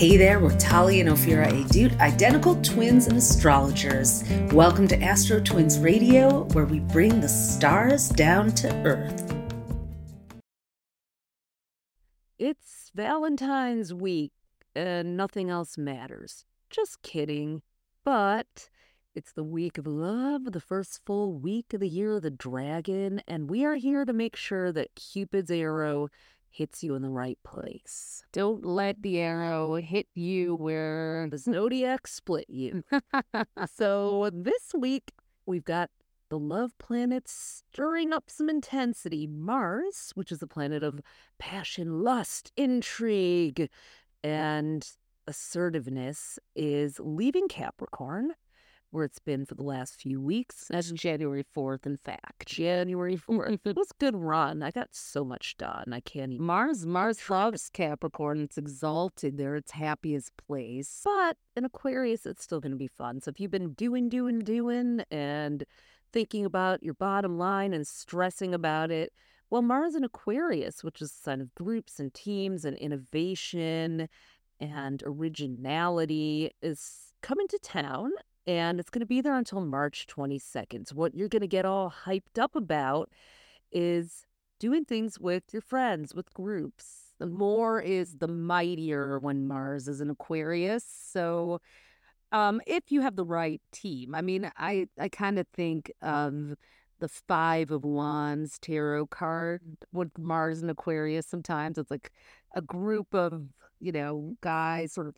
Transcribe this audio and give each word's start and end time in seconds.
Hey 0.00 0.16
there, 0.16 0.40
we're 0.40 0.56
Talia 0.56 1.04
and 1.04 1.10
Ophira 1.10 1.46
Edut, 1.46 2.00
identical 2.00 2.54
twins 2.62 3.06
and 3.06 3.18
astrologers. 3.18 4.24
Welcome 4.50 4.88
to 4.88 5.02
Astro 5.02 5.40
Twins 5.40 5.78
Radio, 5.78 6.44
where 6.54 6.64
we 6.64 6.80
bring 6.80 7.20
the 7.20 7.28
stars 7.28 8.08
down 8.08 8.52
to 8.52 8.74
Earth. 8.86 9.30
It's 12.38 12.90
Valentine's 12.94 13.92
week 13.92 14.32
and 14.74 15.18
nothing 15.18 15.50
else 15.50 15.76
matters. 15.76 16.46
Just 16.70 17.02
kidding. 17.02 17.60
But 18.02 18.70
it's 19.14 19.32
the 19.32 19.44
week 19.44 19.76
of 19.76 19.86
love, 19.86 20.52
the 20.52 20.60
first 20.60 21.02
full 21.04 21.34
week 21.34 21.74
of 21.74 21.80
the 21.80 21.88
year 21.90 22.14
of 22.14 22.22
the 22.22 22.30
dragon, 22.30 23.20
and 23.28 23.50
we 23.50 23.66
are 23.66 23.74
here 23.74 24.06
to 24.06 24.14
make 24.14 24.34
sure 24.34 24.72
that 24.72 24.94
Cupid's 24.94 25.50
arrow 25.50 26.08
hits 26.50 26.82
you 26.82 26.94
in 26.94 27.02
the 27.02 27.08
right 27.08 27.38
place. 27.44 28.22
Don't 28.32 28.64
let 28.64 29.02
the 29.02 29.18
arrow 29.18 29.76
hit 29.76 30.06
you 30.14 30.54
where 30.56 31.28
the 31.30 31.38
zodiac 31.38 32.06
split 32.06 32.48
you. 32.48 32.84
so 33.72 34.30
this 34.32 34.72
week, 34.76 35.12
we've 35.46 35.64
got 35.64 35.90
the 36.28 36.38
love 36.38 36.76
planets 36.78 37.64
stirring 37.72 38.12
up 38.12 38.24
some 38.28 38.48
intensity. 38.48 39.26
Mars, 39.26 40.12
which 40.14 40.32
is 40.32 40.38
the 40.38 40.46
planet 40.46 40.82
of 40.82 41.00
passion, 41.38 42.02
lust, 42.02 42.52
intrigue, 42.56 43.68
and 44.22 44.86
assertiveness, 45.26 46.38
is 46.54 47.00
leaving 47.00 47.48
Capricorn 47.48 48.32
where 48.90 49.04
it's 49.04 49.18
been 49.18 49.46
for 49.46 49.54
the 49.54 49.62
last 49.62 49.94
few 49.94 50.20
weeks. 50.20 50.66
That's 50.68 50.90
January 50.90 51.44
4th, 51.56 51.86
in 51.86 51.96
fact. 51.96 52.46
January 52.46 53.16
4th. 53.16 53.60
it 53.64 53.76
was 53.76 53.90
a 53.90 54.00
good 54.00 54.16
run. 54.16 54.62
I 54.62 54.70
got 54.70 54.88
so 54.92 55.24
much 55.24 55.56
done. 55.56 55.92
I 55.92 56.00
can't 56.00 56.32
even. 56.32 56.44
Mars, 56.44 56.84
Mars 56.84 57.18
loves 57.30 57.70
Capricorn. 57.70 58.40
It's 58.42 58.58
exalted 58.58 59.38
there, 59.38 59.56
its 59.56 59.72
happiest 59.72 60.36
place. 60.36 61.02
But 61.04 61.36
in 61.56 61.64
Aquarius, 61.64 62.26
it's 62.26 62.42
still 62.42 62.60
going 62.60 62.72
to 62.72 62.78
be 62.78 62.88
fun. 62.88 63.20
So 63.20 63.30
if 63.30 63.40
you've 63.40 63.50
been 63.50 63.72
doing, 63.74 64.08
doing, 64.08 64.40
doing, 64.40 65.04
and 65.10 65.64
thinking 66.12 66.44
about 66.44 66.82
your 66.82 66.94
bottom 66.94 67.38
line 67.38 67.72
and 67.72 67.86
stressing 67.86 68.54
about 68.54 68.90
it, 68.90 69.12
well, 69.50 69.62
Mars 69.62 69.94
in 69.94 70.04
Aquarius, 70.04 70.84
which 70.84 71.02
is 71.02 71.10
a 71.10 71.22
sign 71.22 71.40
of 71.40 71.54
groups 71.54 71.98
and 71.98 72.14
teams 72.14 72.64
and 72.64 72.76
innovation 72.76 74.08
and 74.60 75.02
originality, 75.04 76.52
is 76.62 77.12
coming 77.20 77.48
to 77.48 77.58
town 77.58 78.12
and 78.46 78.80
it's 78.80 78.90
going 78.90 79.00
to 79.00 79.06
be 79.06 79.20
there 79.20 79.36
until 79.36 79.60
March 79.60 80.06
22nd. 80.06 80.92
What 80.94 81.14
you're 81.14 81.28
going 81.28 81.40
to 81.40 81.48
get 81.48 81.64
all 81.64 81.92
hyped 82.06 82.38
up 82.38 82.56
about 82.56 83.10
is 83.72 84.24
doing 84.58 84.84
things 84.84 85.18
with 85.18 85.44
your 85.52 85.62
friends, 85.62 86.14
with 86.14 86.32
groups. 86.34 87.14
The 87.18 87.26
more 87.26 87.80
is 87.80 88.16
the 88.16 88.28
mightier 88.28 89.18
when 89.18 89.46
Mars 89.46 89.88
is 89.88 90.00
in 90.00 90.10
Aquarius. 90.10 90.84
So 90.84 91.60
um, 92.32 92.60
if 92.66 92.90
you 92.90 93.00
have 93.02 93.16
the 93.16 93.24
right 93.24 93.60
team, 93.72 94.14
I 94.14 94.22
mean, 94.22 94.50
I, 94.56 94.86
I 94.98 95.08
kind 95.08 95.38
of 95.38 95.46
think 95.48 95.92
of 96.00 96.54
the 97.00 97.08
Five 97.08 97.70
of 97.70 97.84
Wands 97.84 98.58
tarot 98.58 99.06
card 99.06 99.62
with 99.92 100.16
Mars 100.18 100.62
and 100.62 100.70
Aquarius. 100.70 101.26
Sometimes 101.26 101.78
it's 101.78 101.90
like 101.90 102.12
a 102.54 102.62
group 102.62 103.14
of, 103.14 103.42
you 103.80 103.92
know, 103.92 104.36
guys 104.40 104.96
of 104.96 105.14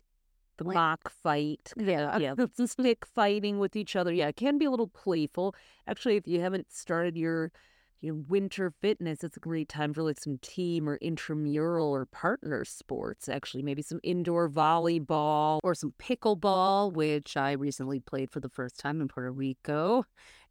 the 0.57 0.65
mock 0.65 1.11
fight. 1.11 1.73
Yeah, 1.77 2.17
yeah. 2.17 2.35
Stick 2.65 3.05
fighting 3.05 3.59
with 3.59 3.75
each 3.75 3.95
other. 3.95 4.11
Yeah, 4.13 4.27
it 4.27 4.35
can 4.35 4.57
be 4.57 4.65
a 4.65 4.71
little 4.71 4.87
playful. 4.87 5.55
Actually, 5.87 6.17
if 6.17 6.27
you 6.27 6.41
haven't 6.41 6.71
started 6.71 7.17
your 7.17 7.51
your 8.01 8.15
winter 8.15 8.73
fitness, 8.81 9.23
it's 9.23 9.37
a 9.37 9.39
great 9.39 9.69
time 9.69 9.93
for 9.93 10.03
like 10.03 10.19
some 10.19 10.37
team 10.39 10.89
or 10.89 10.97
intramural 10.97 11.89
or 11.89 12.05
partner 12.05 12.65
sports. 12.65 13.29
Actually, 13.29 13.63
maybe 13.63 13.81
some 13.81 14.01
indoor 14.03 14.49
volleyball 14.49 15.59
or 15.63 15.73
some 15.73 15.93
pickleball, 15.99 16.91
which 16.91 17.37
I 17.37 17.53
recently 17.53 18.01
played 18.01 18.29
for 18.29 18.41
the 18.41 18.49
first 18.49 18.77
time 18.77 18.99
in 18.99 19.07
Puerto 19.07 19.31
Rico. 19.31 20.03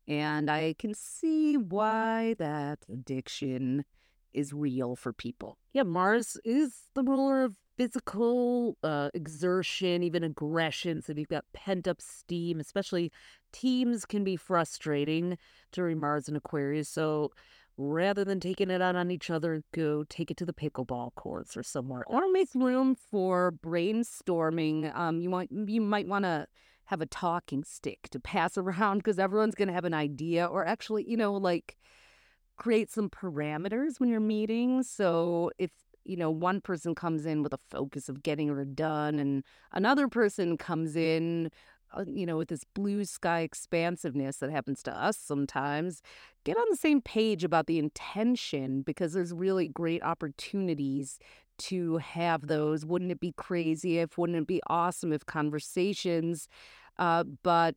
And 0.08 0.50
I 0.50 0.74
can 0.78 0.94
see 0.94 1.56
why 1.56 2.34
that 2.38 2.80
addiction 2.90 3.84
is 4.32 4.52
real 4.52 4.96
for 4.96 5.12
people. 5.12 5.58
Yeah, 5.74 5.82
Mars 5.82 6.38
is 6.44 6.88
the 6.94 7.02
ruler 7.02 7.44
of 7.44 7.56
physical 7.76 8.76
uh, 8.82 9.10
exertion, 9.14 10.02
even 10.02 10.24
aggression. 10.24 11.02
So 11.02 11.12
you've 11.16 11.28
got 11.28 11.44
pent 11.52 11.88
up 11.88 12.00
steam, 12.00 12.60
especially 12.60 13.12
teams 13.52 14.04
can 14.04 14.24
be 14.24 14.36
frustrating 14.36 15.38
during 15.72 16.00
Mars 16.00 16.28
and 16.28 16.36
Aquarius. 16.36 16.88
So 16.88 17.30
rather 17.76 18.24
than 18.24 18.40
taking 18.40 18.70
it 18.70 18.82
out 18.82 18.96
on 18.96 19.10
each 19.10 19.30
other, 19.30 19.62
go 19.72 20.04
take 20.08 20.30
it 20.30 20.36
to 20.38 20.46
the 20.46 20.52
pickleball 20.52 21.14
courts 21.14 21.56
or 21.56 21.62
somewhere, 21.62 22.04
or 22.06 22.30
make 22.30 22.48
room 22.54 22.94
for 22.94 23.52
brainstorming. 23.52 24.94
Um, 24.94 25.20
you 25.20 25.30
want 25.30 25.50
you 25.50 25.80
might 25.80 26.06
want 26.06 26.24
to 26.24 26.46
have 26.86 27.00
a 27.00 27.06
talking 27.06 27.64
stick 27.64 28.08
to 28.10 28.20
pass 28.20 28.58
around 28.58 28.98
because 28.98 29.18
everyone's 29.18 29.54
going 29.54 29.68
to 29.68 29.74
have 29.74 29.84
an 29.84 29.94
idea, 29.94 30.46
or 30.46 30.66
actually, 30.66 31.08
you 31.08 31.16
know, 31.16 31.32
like 31.34 31.76
create 32.56 32.90
some 32.90 33.08
parameters 33.08 33.98
when 33.98 34.08
you're 34.08 34.20
meeting. 34.20 34.82
So 34.82 35.50
if 35.58 35.70
you 36.04 36.16
know, 36.16 36.30
one 36.30 36.60
person 36.60 36.94
comes 36.94 37.26
in 37.26 37.42
with 37.42 37.52
a 37.52 37.60
focus 37.70 38.08
of 38.08 38.22
getting 38.22 38.56
it 38.56 38.76
done, 38.76 39.18
and 39.18 39.44
another 39.72 40.08
person 40.08 40.56
comes 40.56 40.96
in, 40.96 41.50
uh, 41.94 42.04
you 42.06 42.26
know, 42.26 42.36
with 42.36 42.48
this 42.48 42.64
blue 42.74 43.04
sky 43.04 43.40
expansiveness 43.40 44.38
that 44.38 44.50
happens 44.50 44.82
to 44.84 44.92
us 44.92 45.16
sometimes. 45.18 46.02
Get 46.44 46.56
on 46.56 46.66
the 46.70 46.76
same 46.76 47.00
page 47.00 47.44
about 47.44 47.66
the 47.66 47.78
intention 47.78 48.82
because 48.82 49.12
there's 49.12 49.32
really 49.32 49.68
great 49.68 50.02
opportunities 50.02 51.18
to 51.58 51.98
have 51.98 52.48
those. 52.48 52.84
Wouldn't 52.84 53.12
it 53.12 53.20
be 53.20 53.32
crazy 53.36 53.98
if, 53.98 54.18
wouldn't 54.18 54.38
it 54.38 54.46
be 54.46 54.60
awesome 54.68 55.12
if 55.12 55.24
conversations, 55.26 56.48
uh, 56.98 57.24
but 57.42 57.76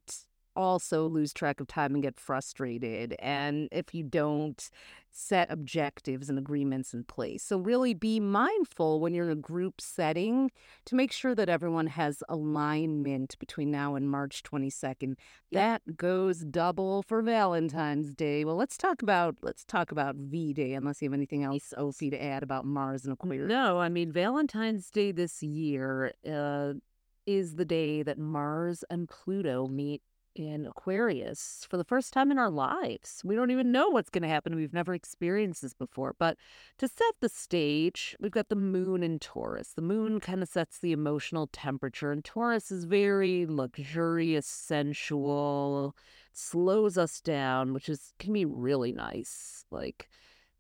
also 0.56 1.08
lose 1.08 1.34
track 1.34 1.60
of 1.60 1.68
time 1.68 1.94
and 1.94 2.04
get 2.04 2.20
frustrated. 2.20 3.16
And 3.20 3.70
if 3.72 3.94
you 3.94 4.04
don't 4.04 4.70
set 5.16 5.50
objectives 5.50 6.30
and 6.30 6.38
agreements 6.38 6.94
in 6.94 7.04
place. 7.04 7.42
So, 7.42 7.58
really 7.58 7.94
be 7.94 8.20
mindful 8.20 9.00
when 9.00 9.14
you're 9.14 9.26
in 9.26 9.32
a 9.32 9.36
group 9.36 9.80
setting 9.80 10.52
to 10.86 10.96
make 10.96 11.12
sure 11.12 11.34
that 11.36 11.48
everyone 11.48 11.88
has 11.88 12.22
alignment 12.28 13.40
between 13.40 13.72
now 13.72 13.96
and 13.96 14.10
March 14.10 14.44
22nd. 14.44 15.16
That 15.52 15.96
goes 15.96 16.40
double 16.40 17.02
for 17.02 17.22
Valentine's 17.22 18.14
Day. 18.14 18.44
Well, 18.44 18.58
let's 18.58 18.78
talk 18.78 19.02
about 19.02 19.38
let's 19.42 19.64
talk 19.64 19.92
about 19.92 20.16
V 20.16 20.54
Day, 20.54 20.74
unless 20.74 21.02
you 21.02 21.08
have 21.10 21.14
anything 21.14 21.44
else, 21.44 21.74
Ophi, 21.78 22.12
to 22.12 22.22
add 22.22 22.44
about 22.44 22.66
Mars 22.66 23.06
and 23.06 23.14
Aquarius. 23.14 23.48
No, 23.48 23.80
I 23.80 23.90
mean 23.90 24.12
Valentine's 24.12 24.90
Day 24.92 25.12
this 25.12 25.42
year 25.42 26.12
uh, 26.30 26.74
is 27.26 27.56
the 27.56 27.66
day 27.66 28.04
that 28.04 28.18
Mars 28.18 28.84
and 28.90 29.08
Pluto 29.08 29.68
meet 29.68 30.02
in 30.36 30.66
Aquarius 30.66 31.66
for 31.70 31.78
the 31.78 31.84
first 31.84 32.14
time 32.14 32.32
in 32.32 32.38
our 32.38 32.50
lives. 32.50 33.22
We 33.24 33.36
don't 33.36 33.52
even 33.52 33.72
know 33.72 33.90
what's 33.90 34.10
going 34.10 34.24
to 34.24 34.28
happen. 34.28 34.56
We've 34.56 34.74
never 34.74 34.94
experienced 34.94 35.62
this 35.62 35.74
before. 35.74 36.16
But 36.18 36.38
to 36.78 36.88
set 36.88 37.14
the 37.22 37.30
stage, 37.30 38.16
we've 38.20 38.32
got 38.32 38.50
the 38.50 38.56
moon 38.56 39.02
in 39.02 39.20
Taurus. 39.20 39.74
The 39.74 39.82
moon 39.82 40.20
kind 40.20 40.44
of 40.44 40.50
sets 40.50 40.78
the 40.78 40.92
emotional 40.92 41.48
temperature, 41.48 42.12
and 42.12 42.24
Taurus 42.24 42.72
is 42.72 42.84
very 42.84 43.46
luxurious, 43.46 44.46
sensual, 44.46 45.96
slows 46.34 46.98
us 46.98 47.22
down, 47.22 47.74
which 47.74 47.90
is 47.90 48.14
can 48.20 48.34
be 48.34 48.46
really 48.46 48.92
nice. 48.92 49.66
Like 49.72 50.10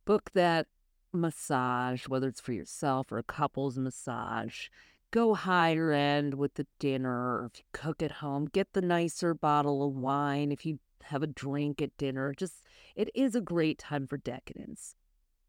book 0.05 0.31
that 0.33 0.67
massage, 1.13 2.07
whether 2.07 2.27
it's 2.27 2.41
for 2.41 2.53
yourself 2.53 3.11
or 3.11 3.17
a 3.17 3.23
couple's 3.23 3.77
massage 3.77 4.67
go 5.15 5.33
higher 5.33 5.93
end 5.93 6.33
with 6.33 6.55
the 6.55 6.67
dinner, 6.77 7.09
or 7.09 7.49
if 7.49 7.59
you 7.59 7.63
cook 7.71 8.03
at 8.03 8.11
home, 8.11 8.49
get 8.51 8.73
the 8.73 8.81
nicer 8.81 9.33
bottle 9.33 9.81
of 9.87 9.95
wine. 9.95 10.51
If 10.51 10.65
you 10.65 10.79
have 11.03 11.23
a 11.23 11.27
drink 11.27 11.81
at 11.81 11.95
dinner, 11.95 12.33
just 12.37 12.65
it 12.97 13.09
is 13.15 13.33
a 13.33 13.39
great 13.39 13.79
time 13.79 14.07
for 14.07 14.17
decadence. 14.17 14.93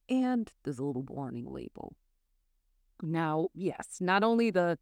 And 0.09 0.53
there's 0.62 0.78
a 0.78 0.84
little 0.84 1.03
warning 1.03 1.47
label. 1.50 1.97
Now, 3.03 3.49
yes, 3.54 3.97
not 3.99 4.22
only 4.22 4.53
the 4.53 4.78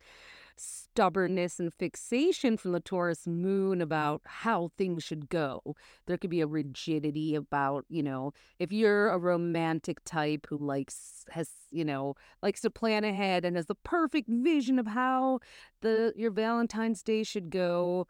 stubbornness 0.56 1.58
and 1.58 1.72
fixation 1.72 2.56
from 2.56 2.72
the 2.72 2.80
Taurus 2.80 3.26
moon 3.26 3.80
about 3.80 4.22
how 4.24 4.70
things 4.76 5.02
should 5.02 5.28
go. 5.28 5.76
There 6.06 6.16
could 6.16 6.30
be 6.30 6.40
a 6.40 6.46
rigidity 6.46 7.34
about, 7.34 7.84
you 7.88 8.02
know, 8.02 8.32
if 8.58 8.72
you're 8.72 9.08
a 9.08 9.18
romantic 9.18 10.04
type 10.04 10.46
who 10.48 10.58
likes 10.58 11.24
has, 11.30 11.50
you 11.70 11.84
know, 11.84 12.14
likes 12.42 12.60
to 12.62 12.70
plan 12.70 13.04
ahead 13.04 13.44
and 13.44 13.56
has 13.56 13.66
the 13.66 13.74
perfect 13.74 14.28
vision 14.28 14.78
of 14.78 14.86
how 14.86 15.40
the 15.80 16.12
your 16.16 16.30
Valentine's 16.30 17.02
Day 17.02 17.22
should 17.22 17.50
go, 17.50 18.06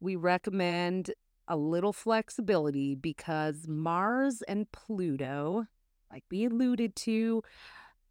we 0.00 0.16
recommend 0.16 1.10
a 1.48 1.56
little 1.56 1.92
flexibility 1.92 2.94
because 2.94 3.66
Mars 3.66 4.42
and 4.42 4.70
Pluto, 4.70 5.66
like 6.10 6.24
we 6.30 6.44
alluded 6.44 6.94
to, 6.96 7.42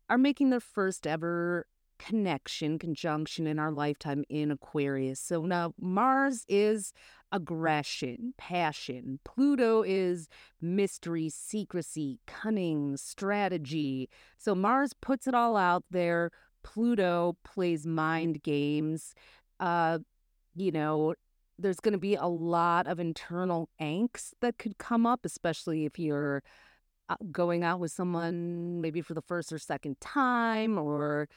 are 0.10 0.18
making 0.18 0.50
their 0.50 0.60
first 0.60 1.08
ever 1.08 1.66
connection, 2.00 2.80
conjunction 2.80 3.46
in 3.46 3.60
our 3.60 3.72
lifetime 3.72 4.24
in 4.30 4.50
Aquarius. 4.50 5.20
So 5.20 5.46
now 5.46 5.74
Mars 5.80 6.46
is 6.48 6.94
aggression, 7.32 8.34
passion. 8.38 9.20
Pluto 9.24 9.84
is 9.84 10.28
mystery, 10.62 11.30
secrecy, 11.30 12.20
cunning, 12.26 12.98
strategy. 12.98 14.10
So 14.38 14.56
Mars 14.56 14.94
puts 15.00 15.28
it 15.28 15.36
all 15.36 15.56
out 15.56 15.84
there. 15.92 16.32
Pluto 16.64 17.38
plays 17.44 17.86
mind 17.86 18.42
games. 18.42 19.14
Uh, 19.60 20.00
you 20.56 20.72
know, 20.72 21.14
there's 21.60 21.80
going 21.80 21.94
to 21.94 22.00
be 22.00 22.16
a 22.16 22.26
lot 22.26 22.88
of 22.88 23.00
internal 23.00 23.70
angst 23.82 24.32
that 24.42 24.58
could 24.58 24.78
come 24.78 25.06
up, 25.06 25.26
especially 25.26 25.86
if 25.86 26.00
you're 26.00 26.42
uh, 27.10 27.16
going 27.32 27.64
out 27.64 27.80
with 27.80 27.92
someone 27.92 28.82
maybe 28.82 29.02
for 29.02 29.14
the 29.14 29.22
first 29.22 29.52
or 29.52 29.60
second 29.60 30.00
time, 30.00 30.78
or, 30.78 31.28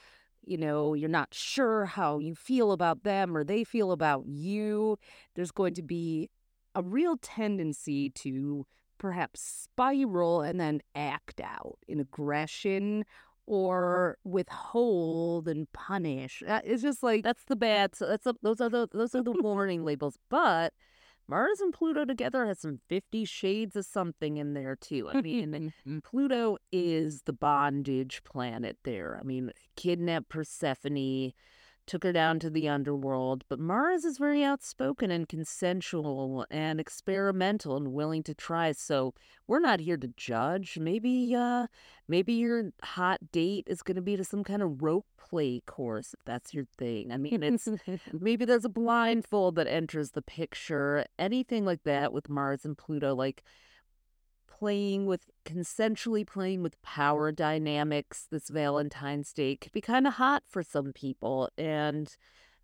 you 0.45 0.57
know, 0.57 0.95
you're 0.95 1.09
not 1.09 1.33
sure 1.33 1.85
how 1.87 2.19
you 2.19 2.35
feel 2.35 2.73
about 2.73 3.05
them 3.05 3.37
or 3.37 3.45
they 3.45 3.65
feel 3.65 3.93
about 3.93 4.27
you. 4.27 4.99
There's 5.35 5.51
going 5.53 5.75
to 5.75 5.83
be 5.83 6.31
a 6.75 6.83
real 6.83 7.17
tendency 7.17 8.11
to 8.11 8.67
perhaps 8.99 9.41
spiral 9.41 10.43
and 10.43 10.61
then 10.61 10.81
act 10.95 11.41
out 11.41 11.79
in 11.89 12.01
aggression 12.01 13.05
or 13.47 14.17
withhold 14.25 15.49
and 15.49 15.71
punish. 15.73 16.43
Uh, 16.47 16.61
it's 16.65 16.83
just 16.83 17.03
like 17.03 17.25
that's 17.25 17.45
the 17.45 17.57
bad. 17.57 17.95
So 17.95 18.07
that's 18.07 18.27
a, 18.27 18.35
those 18.43 18.61
are 18.61 18.69
the 18.69 18.89
those 18.93 19.15
are 19.15 19.23
the 19.23 19.33
warning 19.33 19.85
labels. 19.85 20.19
But 20.31 20.73
Mars 21.33 21.63
and 21.63 21.73
Pluto 21.73 22.05
together 22.05 22.45
has 22.45 22.61
some 22.61 22.81
Fifty 22.91 23.25
Shades 23.25 23.75
of 23.75 23.87
something 23.87 24.37
in 24.37 24.53
there 24.53 24.77
too. 24.77 25.09
I 25.09 25.23
mean, 25.23 25.73
mm-hmm. 25.89 26.01
Pluto 26.01 26.59
is 26.71 27.23
the 27.23 27.33
bondage 27.33 28.23
planet. 28.23 28.77
There, 28.85 29.19
I 29.19 29.25
mean, 29.25 29.51
kidnap 29.75 30.29
Persephone 30.29 31.33
took 31.93 32.05
her 32.05 32.13
down 32.13 32.39
to 32.39 32.49
the 32.49 32.71
underworld. 32.71 33.45
But 33.51 33.59
Mars 33.59 34.07
is 34.07 34.17
very 34.17 34.43
outspoken 34.43 35.11
and 35.11 35.29
consensual 35.29 36.47
and 36.51 36.81
experimental 36.81 37.77
and 37.77 37.93
willing 37.93 38.23
to 38.23 38.35
try. 38.35 38.73
So 38.73 39.13
we're 39.47 39.61
not 39.61 39.81
here 39.81 39.99
to 39.99 40.09
judge. 40.17 40.79
Maybe, 40.79 41.35
uh, 41.35 41.67
maybe 42.09 42.33
your 42.33 42.71
hot 42.83 43.31
date 43.31 43.65
is 43.67 43.83
going 43.83 43.97
to 43.97 44.01
be 44.01 44.17
to 44.17 44.25
some 44.25 44.43
kind 44.43 44.63
of 44.63 44.83
rope 44.83 45.05
play 45.19 45.61
course 45.67 46.15
if 46.15 46.25
that's 46.25 46.55
your 46.55 46.65
thing. 46.79 47.13
I 47.13 47.19
mean, 47.19 47.43
it's 47.43 47.69
maybe 48.19 48.47
there's 48.47 48.65
a 48.65 48.71
blindfold 48.71 49.57
that 49.57 49.67
enters 49.67 50.13
the 50.13 50.23
picture. 50.23 51.05
Anything 51.19 51.67
like 51.67 51.83
that 51.83 52.11
with 52.11 52.31
Mars 52.31 52.65
and 52.65 52.79
Pluto, 52.79 53.15
like 53.15 53.43
playing 54.63 55.07
with 55.07 55.29
consensually 55.45 56.25
playing 56.25 56.63
with 56.63 56.81
power 56.83 57.33
dynamics 57.33 58.29
this 58.31 58.49
Valentine's 58.49 59.33
Day 59.33 59.57
could 59.57 59.73
be 59.73 59.81
kind 59.81 60.07
of 60.07 60.15
hot 60.15 60.45
for 60.47 60.63
some 60.63 60.93
people. 60.93 61.51
And 61.59 62.17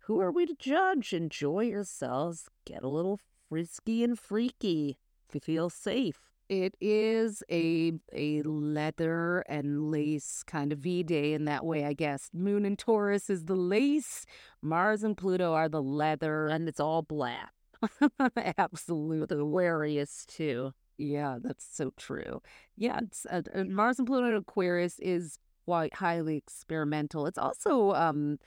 who 0.03 0.21
are 0.21 0.31
we 0.31 0.45
to 0.45 0.55
judge? 0.57 1.11
Enjoy 1.11 1.63
yourselves, 1.63 2.47
get 2.63 2.83
a 2.83 2.87
little 2.87 3.19
frisky 3.49 4.01
and 4.01 4.17
freaky 4.17 4.97
if 5.27 5.35
you 5.35 5.41
feel 5.41 5.69
safe. 5.69 6.21
It 6.47 6.75
is 6.79 7.43
a 7.51 7.91
a 8.13 8.43
leather 8.43 9.39
and 9.49 9.91
lace 9.91 10.41
kind 10.47 10.71
of 10.71 10.79
V 10.79 11.03
day 11.03 11.33
in 11.33 11.43
that 11.45 11.65
way, 11.65 11.83
I 11.83 11.91
guess. 11.91 12.29
Moon 12.31 12.63
and 12.63 12.79
Taurus 12.79 13.29
is 13.29 13.43
the 13.43 13.57
lace, 13.57 14.25
Mars 14.61 15.03
and 15.03 15.17
Pluto 15.17 15.51
are 15.51 15.67
the 15.67 15.83
leather, 15.83 16.47
and 16.47 16.69
it's 16.69 16.79
all 16.79 17.01
black. 17.01 17.51
Absolutely 18.57 19.37
Aquarius 19.37 20.25
too. 20.25 20.71
Yeah, 20.99 21.37
that's 21.41 21.65
so 21.65 21.93
true. 21.95 22.41
Yeah, 22.75 22.99
it's 23.01 23.25
uh, 23.25 23.41
uh, 23.55 23.63
Mars 23.63 23.99
and 23.99 24.07
Pluto 24.07 24.27
in 24.27 24.35
Aquarius 24.35 24.99
is 24.99 25.39
quite 25.65 25.93
highly 25.93 26.35
experimental. 26.35 27.25
It's 27.25 27.37
also, 27.37 27.93
um, 27.93 28.37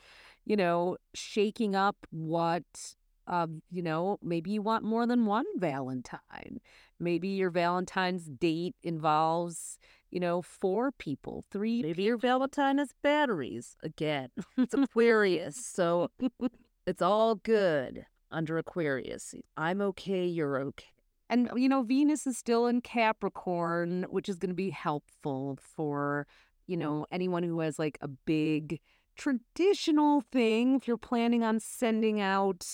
you 0.45 0.55
know, 0.55 0.99
shaking 1.15 1.75
up 1.75 1.97
what, 2.11 2.95
um, 3.27 3.63
you 3.71 3.83
know, 3.83 4.19
maybe 4.23 4.51
you 4.51 4.61
want 4.61 4.85
more 4.85 5.07
than 5.07 5.25
one 5.25 5.47
Valentine. 5.57 6.61
Maybe 7.01 7.29
your 7.29 7.49
Valentine's 7.49 8.27
date 8.27 8.77
involves, 8.83 9.79
you 10.11 10.21
know, 10.21 10.43
four 10.43 10.93
people, 10.93 11.43
three. 11.51 11.81
Maybe 11.81 12.03
your 12.03 12.19
Valentine 12.19 12.77
has 12.77 12.91
batteries. 13.03 13.79
Again, 13.83 14.29
it's 14.59 14.75
Aquarius, 14.75 15.57
so 15.57 16.11
it's 16.87 17.01
all 17.01 17.37
good 17.37 18.05
under 18.31 18.59
Aquarius. 18.59 19.35
I'm 19.57 19.81
okay, 19.81 20.27
you're 20.27 20.59
okay. 20.59 20.85
And, 21.33 21.49
you 21.57 21.67
know, 21.67 21.83
Venus 21.83 22.27
is 22.27 22.37
still 22.37 22.67
in 22.67 22.83
Capricorn, 22.83 24.05
which 24.11 24.29
is 24.29 24.37
going 24.37 24.51
to 24.51 24.55
be 24.55 24.69
helpful 24.69 25.59
for, 25.63 26.27
you 26.67 26.77
mm. 26.77 26.81
know, 26.81 27.07
anyone 27.11 27.43
who 27.43 27.61
has 27.61 27.79
like 27.79 27.97
a 28.03 28.09
big 28.09 28.81
traditional 29.17 30.21
thing. 30.31 30.77
If 30.77 30.87
you're 30.87 30.99
planning 30.99 31.43
on 31.43 31.59
sending 31.59 32.21
out 32.21 32.67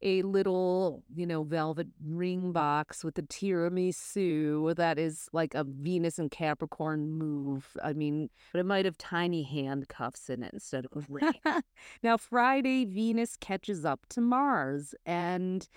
a 0.00 0.22
little, 0.22 1.02
you 1.14 1.26
know, 1.26 1.42
velvet 1.42 1.88
ring 2.02 2.52
box 2.52 3.04
with 3.04 3.18
a 3.18 3.22
tiramisu, 3.22 4.74
that 4.76 4.98
is 4.98 5.28
like 5.34 5.54
a 5.54 5.62
Venus 5.62 6.18
and 6.18 6.30
Capricorn 6.30 7.10
move. 7.10 7.76
I 7.84 7.92
mean, 7.92 8.30
but 8.50 8.60
it 8.60 8.66
might 8.66 8.86
have 8.86 8.96
tiny 8.96 9.42
handcuffs 9.42 10.30
in 10.30 10.42
it 10.42 10.54
instead 10.54 10.86
of 10.94 11.04
ring. 11.10 11.34
now, 12.02 12.16
Friday, 12.16 12.86
Venus 12.86 13.36
catches 13.36 13.84
up 13.84 14.06
to 14.08 14.22
Mars 14.22 14.94
and 15.04 15.68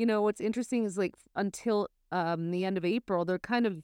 you 0.00 0.06
know, 0.06 0.22
what's 0.22 0.40
interesting 0.40 0.86
is 0.86 0.96
like 0.96 1.14
until 1.36 1.86
um, 2.10 2.52
the 2.52 2.64
end 2.64 2.78
of 2.78 2.86
April, 2.86 3.26
they're 3.26 3.38
kind 3.38 3.66
of 3.66 3.82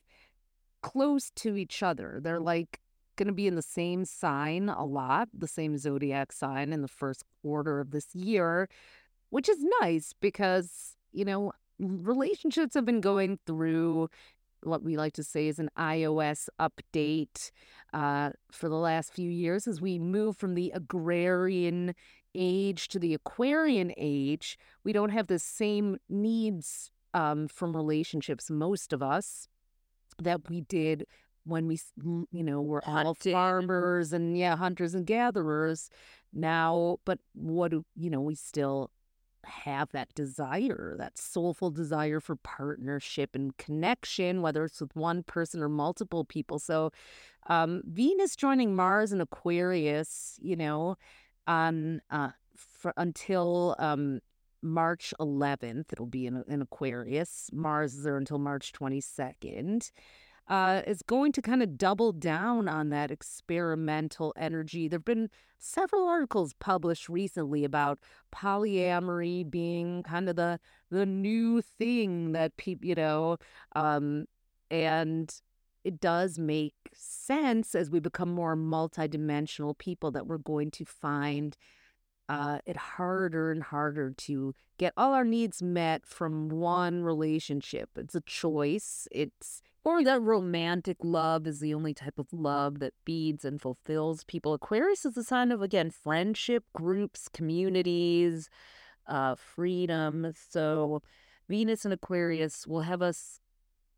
close 0.80 1.30
to 1.36 1.56
each 1.56 1.82
other. 1.82 2.20
They're 2.22 2.40
like 2.40 2.80
going 3.16 3.26
to 3.26 3.34
be 3.34 3.46
in 3.46 3.54
the 3.54 3.60
same 3.60 4.06
sign 4.06 4.70
a 4.70 4.86
lot, 4.86 5.28
the 5.34 5.46
same 5.46 5.76
zodiac 5.76 6.32
sign 6.32 6.72
in 6.72 6.80
the 6.80 6.88
first 6.88 7.22
quarter 7.42 7.80
of 7.80 7.90
this 7.90 8.14
year, 8.14 8.66
which 9.28 9.46
is 9.46 9.58
nice 9.82 10.14
because, 10.18 10.96
you 11.12 11.26
know, 11.26 11.52
relationships 11.78 12.72
have 12.72 12.86
been 12.86 13.02
going 13.02 13.38
through 13.44 14.08
what 14.62 14.82
we 14.82 14.96
like 14.96 15.12
to 15.12 15.22
say 15.22 15.48
is 15.48 15.58
an 15.58 15.68
iOS 15.78 16.48
update 16.58 17.50
uh, 17.92 18.30
for 18.50 18.70
the 18.70 18.74
last 18.74 19.12
few 19.12 19.30
years 19.30 19.66
as 19.66 19.82
we 19.82 19.98
move 19.98 20.34
from 20.38 20.54
the 20.54 20.72
agrarian 20.74 21.94
age 22.36 22.88
to 22.88 22.98
the 22.98 23.14
Aquarian 23.14 23.92
age, 23.96 24.58
we 24.84 24.92
don't 24.92 25.10
have 25.10 25.26
the 25.26 25.38
same 25.38 25.96
needs 26.08 26.90
um, 27.14 27.48
from 27.48 27.74
relationships, 27.74 28.50
most 28.50 28.92
of 28.92 29.02
us, 29.02 29.48
that 30.22 30.48
we 30.48 30.60
did 30.60 31.06
when 31.44 31.66
we, 31.66 31.78
you 32.30 32.42
know, 32.44 32.60
were 32.60 32.82
all 32.86 33.14
farmers 33.14 34.12
and, 34.12 34.36
yeah, 34.36 34.56
hunters 34.56 34.94
and 34.94 35.06
gatherers 35.06 35.88
now. 36.32 36.98
But 37.04 37.20
what 37.34 37.70
do, 37.70 37.84
you 37.94 38.10
know, 38.10 38.20
we 38.20 38.34
still 38.34 38.90
have 39.44 39.92
that 39.92 40.12
desire, 40.14 40.96
that 40.98 41.16
soulful 41.16 41.70
desire 41.70 42.18
for 42.20 42.36
partnership 42.36 43.34
and 43.34 43.56
connection, 43.56 44.42
whether 44.42 44.64
it's 44.64 44.80
with 44.80 44.94
one 44.96 45.22
person 45.22 45.62
or 45.62 45.68
multiple 45.68 46.24
people. 46.24 46.58
So, 46.58 46.90
um, 47.48 47.82
Venus 47.86 48.34
joining 48.34 48.74
Mars 48.74 49.12
and 49.12 49.22
Aquarius, 49.22 50.38
you 50.42 50.56
know, 50.56 50.96
on 51.46 52.00
uh, 52.10 52.30
for, 52.56 52.92
until 52.96 53.76
um, 53.78 54.20
March 54.62 55.14
11th. 55.20 55.92
It'll 55.92 56.06
be 56.06 56.26
in, 56.26 56.42
in 56.48 56.62
Aquarius. 56.62 57.50
Mars 57.52 57.94
is 57.94 58.02
there 58.02 58.16
until 58.16 58.38
March 58.38 58.72
22nd. 58.72 59.90
Uh, 60.48 60.80
is 60.86 61.02
going 61.02 61.32
to 61.32 61.42
kind 61.42 61.60
of 61.60 61.76
double 61.76 62.12
down 62.12 62.68
on 62.68 62.90
that 62.90 63.10
experimental 63.10 64.32
energy. 64.36 64.86
There 64.86 64.98
have 64.98 65.04
been 65.04 65.28
several 65.58 66.06
articles 66.06 66.54
published 66.60 67.08
recently 67.08 67.64
about 67.64 67.98
polyamory 68.32 69.48
being 69.50 70.04
kind 70.04 70.28
of 70.28 70.36
the 70.36 70.60
the 70.88 71.04
new 71.04 71.62
thing 71.62 72.30
that 72.30 72.56
people, 72.58 72.86
you 72.86 72.94
know, 72.94 73.38
um, 73.74 74.26
and 74.70 75.34
it 75.82 75.98
does 76.00 76.38
make 76.38 76.85
sense 76.96 77.74
as 77.74 77.90
we 77.90 78.00
become 78.00 78.32
more 78.32 78.56
multidimensional 78.56 79.76
people 79.76 80.10
that 80.12 80.26
we're 80.26 80.38
going 80.38 80.70
to 80.72 80.84
find 80.84 81.56
uh, 82.28 82.58
it 82.66 82.76
harder 82.76 83.52
and 83.52 83.62
harder 83.62 84.10
to 84.10 84.54
get 84.78 84.92
all 84.96 85.12
our 85.12 85.24
needs 85.24 85.62
met 85.62 86.04
from 86.04 86.48
one 86.48 87.02
relationship. 87.02 87.90
It's 87.96 88.14
a 88.14 88.20
choice. 88.22 89.06
It's 89.12 89.62
or 89.84 90.02
that 90.02 90.20
romantic 90.20 90.96
love 91.02 91.46
is 91.46 91.60
the 91.60 91.72
only 91.72 91.94
type 91.94 92.18
of 92.18 92.32
love 92.32 92.80
that 92.80 92.92
feeds 93.04 93.44
and 93.44 93.60
fulfills 93.60 94.24
people. 94.24 94.52
Aquarius 94.52 95.04
is 95.04 95.16
a 95.16 95.22
sign 95.22 95.52
of 95.52 95.62
again 95.62 95.90
friendship, 95.90 96.64
groups, 96.74 97.28
communities, 97.28 98.50
uh, 99.06 99.36
freedom. 99.36 100.32
So 100.50 101.02
Venus 101.48 101.84
and 101.84 101.94
Aquarius 101.94 102.66
will 102.66 102.80
have 102.80 103.00
us 103.00 103.38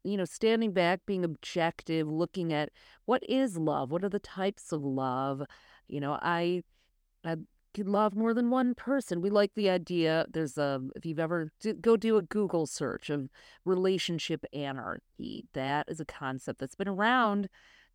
you 0.09 0.17
know, 0.17 0.25
standing 0.25 0.73
back, 0.73 1.01
being 1.07 1.25
objective, 1.25 2.09
looking 2.09 2.53
at 2.53 2.71
what 3.05 3.23
is 3.29 3.57
love? 3.57 3.91
What 3.91 4.05
are 4.05 4.09
the 4.09 4.19
types 4.19 4.73
of 4.73 4.83
love? 4.83 5.43
You 5.87 6.01
know, 6.01 6.19
I, 6.23 6.63
I 7.25 7.37
can 7.75 7.87
love 7.87 8.15
more 8.15 8.35
than 8.35 8.51
one 8.51 8.75
person. 8.75 9.21
We 9.21 9.31
like 9.31 9.55
the 9.55 9.71
idea. 9.71 10.27
There's 10.33 10.59
a, 10.59 10.81
if 10.97 11.05
you've 11.05 11.19
ever, 11.19 11.53
go 11.81 11.97
do 11.97 12.17
a 12.17 12.23
Google 12.23 12.67
search 12.67 13.11
of 13.11 13.29
relationship 13.65 14.45
anarchy. 14.53 15.47
That 15.53 15.87
is 15.89 16.01
a 16.01 16.05
concept 16.05 16.61
that's 16.61 16.75
been 16.75 16.89
around 16.89 17.49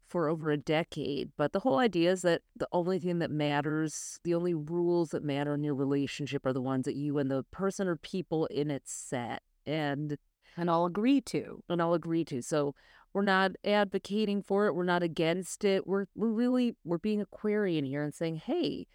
for 0.07 0.29
over 0.29 0.51
a 0.51 0.57
decade. 0.57 1.31
But 1.37 1.53
the 1.53 1.61
whole 1.61 1.79
idea 1.79 2.11
is 2.11 2.21
that 2.21 2.41
the 2.55 2.67
only 2.71 2.99
thing 2.99 3.19
that 3.19 3.31
matters, 3.31 4.19
the 4.23 4.35
only 4.35 4.53
rules 4.53 5.09
that 5.09 5.23
matter 5.23 5.55
in 5.55 5.63
your 5.63 5.75
relationship 5.75 6.45
are 6.45 6.53
the 6.53 6.61
ones 6.61 6.85
that 6.85 6.95
you 6.95 7.17
and 7.17 7.31
the 7.31 7.43
person 7.51 7.87
or 7.87 7.95
people 7.95 8.45
in 8.47 8.69
it 8.69 8.83
set. 8.85 9.41
And 9.65 10.17
and 10.57 10.69
I'll 10.69 10.85
agree 10.85 11.21
to. 11.21 11.63
And 11.69 11.81
I'll 11.81 11.93
agree 11.93 12.25
to. 12.25 12.41
So 12.41 12.75
We're 13.13 13.21
not 13.21 13.51
advocating 13.63 14.41
for 14.41 14.65
it. 14.65 14.73
We're 14.73 14.83
not 14.83 15.03
against 15.03 15.63
it. 15.63 15.85
We're 15.85 16.07
we're 16.15 16.29
really 16.29 16.75
we're 16.83 16.97
being 16.97 17.21
Aquarian 17.21 17.85
here 17.85 18.03
and 18.03 18.13
saying, 18.13 18.37
hey, 18.37 18.87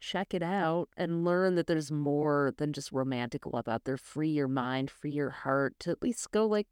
check 0.00 0.32
it 0.32 0.42
out 0.42 0.88
and 0.96 1.24
learn 1.24 1.56
that 1.56 1.66
there's 1.66 1.92
more 1.92 2.54
than 2.56 2.72
just 2.72 2.90
romantic 2.90 3.44
love 3.44 3.68
out 3.68 3.84
there. 3.84 3.98
Free 3.98 4.30
your 4.30 4.48
mind, 4.48 4.90
free 4.90 5.10
your 5.12 5.30
heart 5.30 5.74
to 5.80 5.90
at 5.90 6.02
least 6.02 6.30
go 6.30 6.46
like 6.46 6.68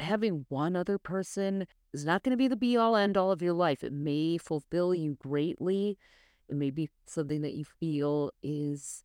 having 0.00 0.46
one 0.48 0.74
other 0.76 0.98
person 0.98 1.66
is 1.94 2.04
not 2.04 2.22
going 2.22 2.32
to 2.32 2.36
be 2.36 2.48
the 2.48 2.56
be 2.56 2.76
all 2.76 2.96
end 2.96 3.16
all 3.16 3.30
of 3.30 3.40
your 3.40 3.54
life. 3.54 3.84
It 3.84 3.92
may 3.92 4.36
fulfill 4.36 4.94
you 4.94 5.16
greatly. 5.20 5.96
It 6.48 6.56
may 6.56 6.70
be 6.70 6.90
something 7.06 7.42
that 7.42 7.54
you 7.54 7.64
feel 7.64 8.32
is 8.42 9.04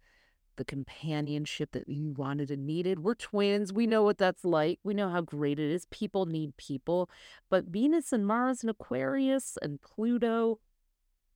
the 0.62 0.66
companionship 0.66 1.72
that 1.72 1.90
you 1.90 2.12
wanted 2.12 2.52
and 2.52 2.68
needed. 2.68 3.00
We're 3.00 3.16
twins. 3.16 3.74
We 3.74 3.88
know 3.88 4.04
what 4.04 4.20
that's 4.20 4.46
like. 4.46 4.80
We 4.84 4.94
know 4.94 5.10
how 5.10 5.22
great 5.22 5.58
it 5.58 5.72
is. 5.72 5.88
People 5.90 6.28
need 6.28 6.56
people. 6.56 7.10
But 7.50 7.66
Venus 7.66 8.14
and 8.14 8.28
Mars 8.28 8.62
and 8.62 8.70
Aquarius 8.70 9.58
and 9.64 9.82
Pluto 9.82 10.60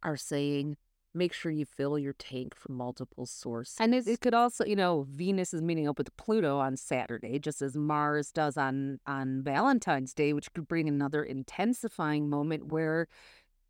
are 0.03 0.15
saying, 0.15 0.77
make 1.15 1.33
sure 1.33 1.51
you 1.51 1.65
fill 1.65 1.97
your 1.97 2.13
tank 2.13 2.53
from 2.55 2.75
multiple 2.75 3.25
sources. 3.25 3.77
And 3.79 3.95
it, 3.95 4.07
it 4.07 4.21
could 4.21 4.35
also, 4.35 4.63
you 4.63 4.75
know, 4.75 5.07
Venus 5.09 5.55
is 5.55 5.61
meeting 5.63 5.87
up 5.87 5.97
with 5.97 6.15
Pluto 6.17 6.59
on 6.59 6.77
Saturday, 6.77 7.39
just 7.39 7.63
as 7.63 7.75
Mars 7.75 8.31
does 8.31 8.57
on 8.57 8.99
on 9.07 9.41
Valentine's 9.41 10.13
Day, 10.13 10.33
which 10.33 10.53
could 10.53 10.67
bring 10.67 10.87
another 10.87 11.23
intensifying 11.23 12.29
moment 12.29 12.67
where 12.67 13.07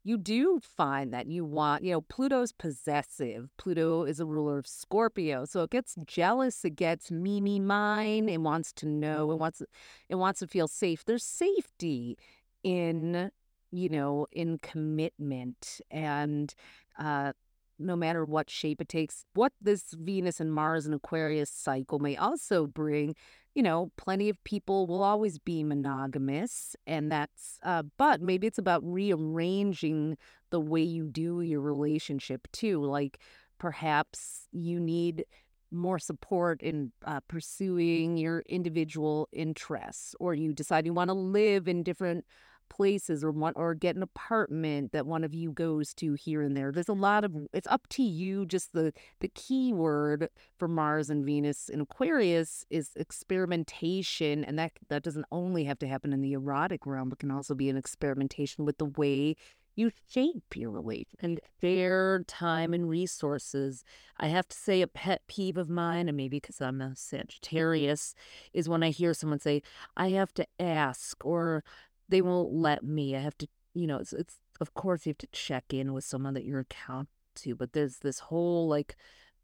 you 0.06 0.20
do 0.20 0.62
find 0.62 1.12
that 1.12 1.26
you 1.26 1.44
want, 1.44 1.84
you 1.84 1.92
know, 1.92 2.02
Pluto's 2.02 2.52
possessive. 2.52 3.50
Pluto 3.58 4.04
is 4.04 4.20
a 4.20 4.26
ruler 4.26 4.60
of 4.60 4.68
Scorpio, 4.68 5.46
so 5.46 5.64
it 5.64 5.72
gets 5.72 5.96
jealous. 6.06 6.64
It 6.64 6.76
gets 6.76 7.10
me, 7.10 7.42
me, 7.42 7.60
mine. 7.60 8.30
It 8.30 8.40
wants 8.40 8.72
to 8.74 8.86
know. 8.86 9.32
It 9.32 9.40
wants, 9.40 9.64
it 10.08 10.16
wants 10.16 10.42
to 10.42 10.48
feel 10.48 10.68
safe. 10.68 11.04
There's 11.04 11.24
safety 11.24 12.20
in, 12.64 13.32
you 13.72 13.90
know, 13.90 14.28
in 14.32 14.60
commitment 14.60 15.82
and 15.90 16.54
uh, 17.00 17.34
no 17.80 17.96
matter 17.96 18.24
what 18.24 18.48
shape 18.48 18.82
it 18.82 18.90
takes. 18.90 19.26
What 19.34 19.54
this 19.60 19.96
Venus 19.98 20.40
and 20.40 20.54
Mars 20.54 20.86
and 20.86 20.94
Aquarius 20.94 21.50
cycle 21.50 21.98
may 21.98 22.16
also 22.16 22.68
bring, 22.68 23.16
you 23.56 23.64
know, 23.64 23.90
plenty 23.96 24.28
of 24.30 24.44
people 24.44 24.86
will 24.86 25.02
always 25.02 25.40
be 25.40 25.64
monogamous, 25.64 26.76
and 26.86 27.10
that's, 27.10 27.58
uh, 27.64 27.84
but 27.98 28.22
maybe 28.22 28.46
it's 28.46 28.58
about 28.60 28.84
rearranging 28.84 30.18
the 30.50 30.60
way 30.60 30.82
you 30.82 31.08
do 31.08 31.42
your 31.42 31.62
relationship 31.62 32.48
too. 32.52 32.84
Like 32.84 33.18
perhaps 33.58 34.48
you 34.52 34.80
need 34.80 35.26
more 35.72 36.00
support 36.00 36.62
in 36.62 36.92
uh, 37.06 37.22
pursuing 37.28 38.18
your 38.18 38.44
individual 38.48 39.30
interests, 39.32 40.16
or 40.20 40.34
you 40.34 40.54
decide 40.54 40.86
you 40.86 40.94
want 40.94 41.10
to 41.10 41.14
live 41.14 41.68
in 41.70 41.82
different 41.82 42.26
places 42.70 43.24
or 43.24 43.32
one 43.32 43.54
or 43.56 43.74
get 43.74 43.96
an 43.96 44.04
apartment 44.04 44.92
that 44.92 45.06
one 45.06 45.24
of 45.24 45.34
you 45.34 45.52
goes 45.52 45.94
to 45.96 46.14
here 46.14 46.42
and 46.42 46.56
there. 46.56 46.72
There's 46.72 46.90
a 46.90 46.94
lot 46.94 47.24
of 47.24 47.36
it's 47.54 47.68
up 47.68 47.88
to 47.90 48.04
you. 48.04 48.46
Just 48.46 48.74
the 48.74 48.94
the 49.20 49.30
key 49.30 49.74
word 49.74 50.30
for 50.58 50.68
Mars 50.68 51.10
and 51.10 51.26
Venus 51.26 51.70
in 51.70 51.82
Aquarius 51.82 52.66
is 52.70 52.92
experimentation, 52.96 54.44
and 54.44 54.58
that 54.60 54.74
that 54.90 55.04
doesn't 55.04 55.26
only 55.32 55.66
have 55.66 55.80
to 55.80 55.88
happen 55.88 56.14
in 56.14 56.22
the 56.22 56.34
erotic 56.34 56.86
realm, 56.86 57.10
but 57.10 57.20
can 57.20 57.32
also 57.32 57.56
be 57.56 57.70
an 57.70 57.78
experimentation 57.78 58.66
with 58.66 58.78
the 58.78 58.86
way 58.86 59.36
you 59.76 59.92
shape 60.10 60.56
your 60.56 60.72
relation 60.72 61.06
and 61.20 61.40
share 61.62 62.24
time 62.28 62.74
and 62.74 62.90
resources. 62.90 63.84
I 64.18 64.28
have 64.28 64.48
to 64.48 64.56
say, 64.56 64.82
a 64.82 64.88
pet 64.88 65.22
peeve 65.28 65.58
of 65.58 65.70
mine, 65.70 66.08
and 66.08 66.16
maybe 66.16 66.38
because 66.38 66.62
I'm 66.62 66.82
a 66.82 66.86
mm-hmm. 66.86 66.94
Sagittarius, 66.96 68.16
is 68.54 68.70
when 68.70 68.84
I 68.84 68.90
hear 68.90 69.14
someone 69.14 69.40
say, 69.40 69.62
I 69.98 70.10
have 70.10 70.34
to 70.36 70.48
ask, 70.60 71.24
or 71.26 71.64
they 72.10 72.22
won't 72.22 72.54
let 72.54 72.84
me. 72.84 73.16
I 73.16 73.20
have 73.20 73.38
to, 73.40 73.48
you 73.74 73.88
know, 73.88 73.98
it's, 73.98 74.14
it's 74.14 74.38
of 74.62 74.74
course 74.74 75.06
you 75.06 75.12
have 75.12 75.18
to 75.20 75.28
check 75.28 75.74
in 75.74 75.94
with 75.94 76.04
someone 76.04 76.34
that 76.34 76.46
you're 76.46 76.60
accountable 76.60 77.10
to, 77.36 77.56
but 77.56 77.74
there's 77.74 78.00
this 78.00 78.20
whole 78.20 78.68
like 78.68 78.96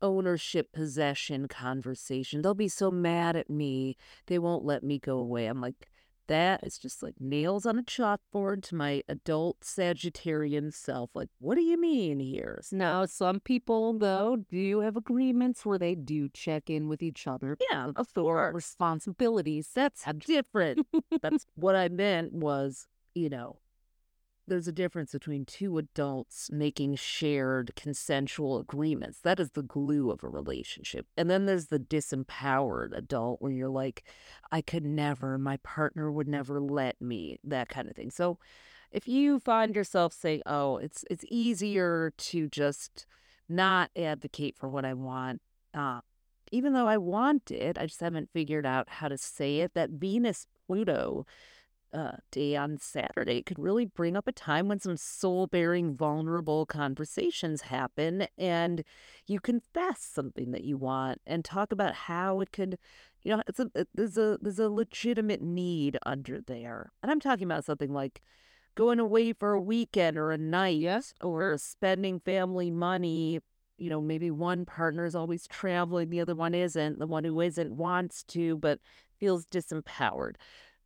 ownership 0.02 0.72
possession 0.72 1.48
conversation. 1.48 2.42
They'll 2.42 2.54
be 2.54 2.68
so 2.68 2.92
mad 2.92 3.36
at 3.36 3.50
me. 3.50 3.98
They 4.28 4.40
won't 4.40 4.66
let 4.66 4.84
me 4.84 5.00
go 5.00 5.18
away. 5.18 5.48
I'm 5.48 5.62
like, 5.62 5.90
that 6.32 6.64
is 6.64 6.78
just 6.78 7.04
like 7.04 7.20
nails 7.20 7.66
on 7.66 7.78
a 7.78 7.84
chalkboard 7.84 8.64
to 8.64 8.76
my 8.76 9.04
adult 9.10 9.60
Sagittarian 9.62 10.74
self. 10.74 11.10
Like, 11.14 11.28
what 11.40 11.56
do 11.56 11.62
you 11.62 11.80
mean 11.80 12.20
here? 12.20 12.62
Now, 12.72 13.06
some 13.06 13.42
people, 13.42 13.98
though, 13.98 14.38
do 14.50 14.80
have 14.80 14.96
agreements 14.96 15.66
where 15.66 15.78
they 15.78 15.94
do 15.94 16.30
check 16.30 16.70
in 16.70 16.88
with 16.88 17.04
each 17.04 17.28
other. 17.28 17.58
Yeah, 17.70 17.92
authority, 17.98 18.56
responsibilities. 18.56 19.70
That's 19.76 20.06
different. 20.26 20.88
That's 21.22 21.46
what 21.56 21.76
I 21.76 21.90
meant 21.90 22.32
was, 22.32 22.88
you 23.14 23.30
know, 23.30 23.58
there's 24.48 24.68
a 24.68 24.72
difference 24.72 25.12
between 25.12 25.46
two 25.46 25.78
adults 25.78 26.50
making 26.52 26.96
shared 26.96 27.74
consensual 27.76 28.60
agreements. 28.60 29.20
That 29.20 29.40
is 29.40 29.52
the 29.52 29.64
glue 29.64 30.12
of 30.12 30.24
a 30.24 30.30
relationship. 30.30 31.06
And 31.16 31.30
then 31.30 31.46
there's 31.46 31.68
the 31.68 31.80
disempowered 31.80 32.96
adult 32.96 33.42
where 33.42 33.52
you're 33.52 33.70
like, 33.70 34.04
I 34.52 34.62
could 34.62 34.86
never, 34.86 35.38
my 35.38 35.58
partner 35.58 36.12
would 36.12 36.28
never 36.28 36.60
let 36.60 37.02
me, 37.02 37.40
that 37.44 37.70
kind 37.70 37.88
of 37.88 37.96
thing. 37.96 38.12
So 38.12 38.40
if 38.92 39.08
you 39.08 39.40
find 39.40 39.76
yourself 39.76 40.14
saying, 40.14 40.42
oh, 40.46 40.78
it's 40.78 41.06
it's 41.10 41.26
easier 41.30 42.14
to 42.18 42.50
just 42.50 43.06
not 43.48 43.90
advocate 43.96 44.58
for 44.58 44.68
what 44.68 44.86
I 44.86 44.94
want, 44.94 45.42
uh, 45.74 46.02
even 46.52 46.74
though 46.74 46.88
I 46.88 46.98
want 46.98 47.52
it, 47.52 47.78
I 47.78 47.86
just 47.86 48.02
haven't 48.02 48.30
figured 48.34 48.66
out 48.66 48.90
how 48.90 49.08
to 49.08 49.18
say 49.18 49.60
it, 49.60 49.74
that 49.74 49.92
Venus 49.92 50.46
Pluto 50.68 51.26
uh, 51.94 52.14
day 52.32 52.56
on 52.56 52.78
Saturday 52.78 53.42
could 53.42 53.60
really 53.60 53.86
bring 53.86 54.16
up 54.16 54.28
a 54.28 54.32
time 54.32 54.68
when 54.68 54.80
some 54.80 54.98
soul 54.98 55.48
bearing, 55.48 55.96
vulnerable 55.96 56.66
conversations 56.66 57.62
happen 57.64 58.28
and 58.38 58.84
you 59.28 59.40
confess 59.40 60.02
something 60.02 60.52
that 60.52 60.64
you 60.64 60.78
want 60.78 61.22
and 61.26 61.44
talk 61.44 61.72
about 61.72 61.94
how 61.94 62.40
it 62.40 62.52
could, 62.52 62.78
you 63.24 63.36
know, 63.36 63.42
it's 63.48 63.60
a, 63.60 63.70
there's 63.94 64.18
a, 64.18 64.38
there's 64.42 64.60
a 64.60 64.70
legitimate 64.70 65.42
need 65.42 65.98
under 66.06 66.42
there. 66.42 66.92
And 67.02 67.12
I'm 67.12 67.20
talking 67.20 67.46
about 67.46 67.66
something 67.66 67.92
like 67.94 68.22
going 68.76 69.00
away 69.00 69.34
for 69.34 69.54
a 69.54 69.62
weekend 69.62 70.18
or 70.18 70.32
a 70.32 70.38
night 70.38 70.80
yes. 70.80 71.14
or 71.22 71.58
spending 71.58 72.20
family 72.20 72.72
money. 72.72 73.40
You 73.78 73.90
know, 73.90 74.00
maybe 74.00 74.30
one 74.30 74.66
partner 74.66 75.06
is 75.06 75.16
always 75.16 75.48
traveling, 75.48 76.10
the 76.10 76.22
other 76.22 76.36
one 76.36 76.54
isn't. 76.54 77.00
The 77.00 77.08
one 77.08 77.24
who 77.24 77.42
isn't 77.42 77.76
wants 77.76 78.24
to, 78.26 78.58
but 78.58 78.80
feels 79.20 79.46
disempowered. 79.46 80.36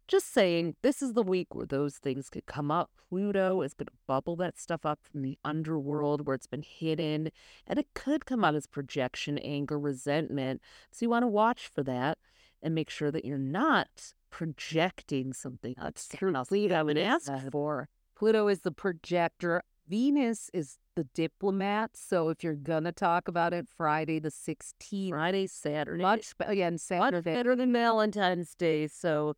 Just 0.07 0.31
saying, 0.31 0.75
this 0.83 1.01
is 1.01 1.13
the 1.13 1.23
week 1.23 1.55
where 1.55 1.65
those 1.65 1.95
things 1.97 2.29
could 2.29 2.45
come 2.45 2.69
up. 2.69 2.91
Pluto 3.09 3.61
is 3.61 3.73
going 3.73 3.87
to 3.87 3.93
bubble 4.05 4.35
that 4.35 4.57
stuff 4.57 4.85
up 4.85 4.99
from 5.01 5.23
the 5.23 5.37
underworld 5.43 6.25
where 6.27 6.35
it's 6.35 6.45
been 6.47 6.63
hidden, 6.63 7.29
and 7.65 7.79
it 7.79 7.87
could 7.95 8.25
come 8.25 8.43
out 8.43 8.55
as 8.55 8.67
projection, 8.67 9.39
anger, 9.39 9.79
resentment. 9.79 10.61
So 10.91 11.05
you 11.05 11.09
want 11.09 11.23
to 11.23 11.27
watch 11.27 11.67
for 11.67 11.81
that 11.83 12.19
and 12.61 12.75
make 12.75 12.89
sure 12.89 13.11
that 13.11 13.25
you're 13.25 13.37
not 13.37 14.13
projecting 14.29 15.33
something. 15.33 15.75
That's 15.81 16.07
certainly 16.07 16.73
I 16.73 16.83
would 16.83 16.97
ask 16.97 17.31
for. 17.51 17.89
Pluto 18.15 18.47
is 18.47 18.61
the 18.61 18.71
projector. 18.71 19.63
Venus 19.87 20.49
is 20.53 20.77
the 20.95 21.03
diplomat. 21.03 21.91
So 21.95 22.29
if 22.29 22.43
you're 22.43 22.55
gonna 22.55 22.91
talk 22.91 23.27
about 23.27 23.53
it, 23.53 23.67
Friday 23.67 24.19
the 24.19 24.31
16th, 24.31 25.09
Friday, 25.09 25.47
Saturday, 25.47 26.01
much 26.01 26.33
again 26.39 26.77
Saturday, 26.77 27.31
much 27.31 27.35
better 27.35 27.55
than 27.55 27.71
Valentine's 27.71 28.55
Day. 28.55 28.87
So 28.87 29.35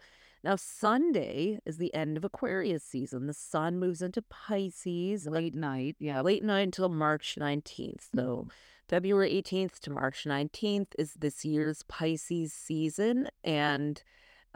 now, 0.48 0.56
Sunday 0.56 1.60
is 1.66 1.76
the 1.76 1.94
end 1.94 2.16
of 2.16 2.24
Aquarius 2.24 2.82
season. 2.82 3.28
The 3.28 3.34
sun 3.34 3.80
moves 3.80 4.02
into 4.02 4.22
Pisces 4.22 5.28
late 5.28 5.54
night. 5.54 5.98
Yeah, 6.00 6.22
late 6.22 6.42
night 6.42 6.62
until 6.62 6.88
March 6.88 7.36
19th. 7.38 8.06
So, 8.16 8.22
mm-hmm. 8.22 8.50
February 8.88 9.44
18th 9.44 9.80
to 9.80 9.90
March 9.90 10.24
19th 10.26 10.88
is 10.98 11.16
this 11.16 11.44
year's 11.44 11.84
Pisces 11.84 12.54
season. 12.54 13.28
And 13.44 14.02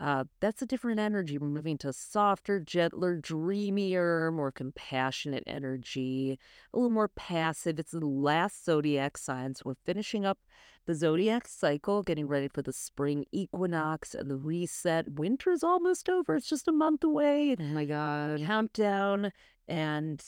uh, 0.02 0.24
that's 0.40 0.64
a 0.64 0.66
different 0.66 1.00
energy. 1.00 1.38
We're 1.38 1.48
moving 1.48 1.78
to 1.80 1.94
softer, 1.94 2.60
gentler, 2.60 3.18
dreamier, 3.18 4.32
more 4.32 4.52
compassionate 4.52 5.44
energy, 5.46 6.40
a 6.74 6.78
little 6.78 6.90
more 6.90 7.08
passive. 7.08 7.78
It's 7.78 7.92
the 7.92 8.04
last 8.04 8.66
zodiac 8.66 9.16
sign. 9.16 9.54
So 9.54 9.62
we're 9.66 9.76
finishing 9.86 10.26
up 10.26 10.40
the 10.88 10.96
zodiac 10.96 11.48
cycle, 11.48 12.02
getting 12.02 12.28
ready 12.28 12.48
for 12.48 12.64
the 12.64 12.74
spring 12.74 13.26
equinox 13.32 14.16
and 14.16 14.32
the 14.32 14.38
reset. 14.38 15.12
Winter's 15.12 15.64
almost 15.64 16.10
over. 16.10 16.36
It's 16.36 16.50
just 16.50 16.68
a 16.68 16.72
month 16.72 17.04
away. 17.04 17.56
Oh 17.60 17.64
my 17.64 17.86
God. 17.86 18.42
Countdown. 18.44 19.32
And 19.68 20.24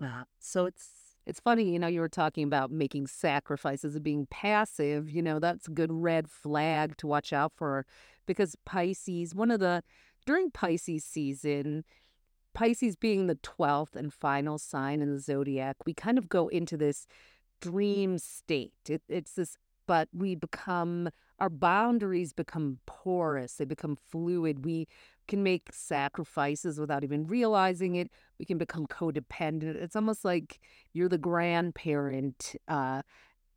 uh, 0.00 0.22
so 0.38 0.66
it's 0.66 0.88
it's 1.26 1.40
funny, 1.40 1.70
you 1.70 1.78
know, 1.78 1.86
you 1.86 2.00
were 2.00 2.08
talking 2.08 2.44
about 2.44 2.70
making 2.70 3.06
sacrifices 3.06 3.94
and 3.94 4.04
being 4.04 4.26
passive. 4.30 5.10
You 5.10 5.22
know, 5.22 5.38
that's 5.38 5.68
a 5.68 5.70
good 5.70 5.92
red 5.92 6.28
flag 6.28 6.96
to 6.98 7.06
watch 7.06 7.32
out 7.32 7.52
for 7.54 7.86
because 8.26 8.56
Pisces, 8.64 9.34
one 9.34 9.50
of 9.50 9.60
the, 9.60 9.82
during 10.26 10.50
Pisces 10.50 11.04
season, 11.04 11.84
Pisces 12.54 12.96
being 12.96 13.26
the 13.26 13.36
12th 13.36 13.94
and 13.94 14.12
final 14.12 14.58
sign 14.58 15.02
in 15.02 15.12
the 15.12 15.20
zodiac, 15.20 15.76
we 15.86 15.94
kind 15.94 16.18
of 16.18 16.28
go 16.28 16.48
into 16.48 16.76
this 16.76 17.06
dream 17.60 18.18
state. 18.18 18.72
It, 18.88 19.02
it's 19.08 19.32
this 19.34 19.56
but 19.90 20.08
we 20.12 20.36
become 20.36 21.08
our 21.40 21.50
boundaries 21.50 22.32
become 22.32 22.78
porous 22.86 23.54
they 23.54 23.64
become 23.64 23.96
fluid 23.96 24.64
we 24.64 24.86
can 25.26 25.42
make 25.42 25.68
sacrifices 25.72 26.78
without 26.78 27.04
even 27.04 27.26
realizing 27.26 27.94
it 27.94 28.10
we 28.38 28.44
can 28.44 28.58
become 28.58 28.86
codependent 28.86 29.76
it's 29.76 29.96
almost 29.96 30.24
like 30.24 30.60
you're 30.92 31.08
the 31.08 31.18
grandparent 31.18 32.54
uh 32.68 33.02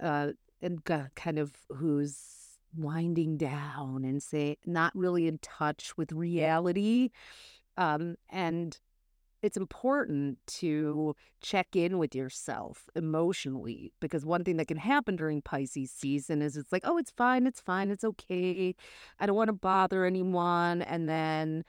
uh 0.02 0.30
and 0.62 0.84
kind 1.16 1.38
of 1.38 1.52
who's 1.76 2.58
winding 2.76 3.38
down 3.38 4.04
and 4.04 4.24
say 4.24 4.58
not 4.66 4.96
really 4.96 5.28
in 5.28 5.38
touch 5.40 5.96
with 5.98 6.12
reality 6.12 7.10
um 7.78 8.16
and 8.30 8.80
it's 9.44 9.58
important 9.58 10.38
to 10.48 11.16
check 11.42 11.76
in 11.76 11.98
with 11.98 12.16
yourself 12.16 12.90
emotionally 12.96 13.92
because 14.00 14.26
one 14.26 14.46
thing 14.46 14.56
that 14.56 14.70
can 14.70 14.78
happen 14.78 15.18
during 15.18 15.42
Pisces 15.42 15.92
season 15.92 16.42
is 16.42 16.56
it's 16.56 16.72
like, 16.72 16.84
oh, 16.86 16.98
it's 16.98 17.12
fine, 17.12 17.46
it's 17.46 17.60
fine, 17.60 17.92
it's 17.92 18.06
okay. 18.06 18.74
I 19.20 19.26
don't 19.26 19.36
want 19.36 19.50
to 19.50 19.54
bother 19.54 20.06
anyone. 20.06 20.82
And 20.82 21.10
then 21.10 21.66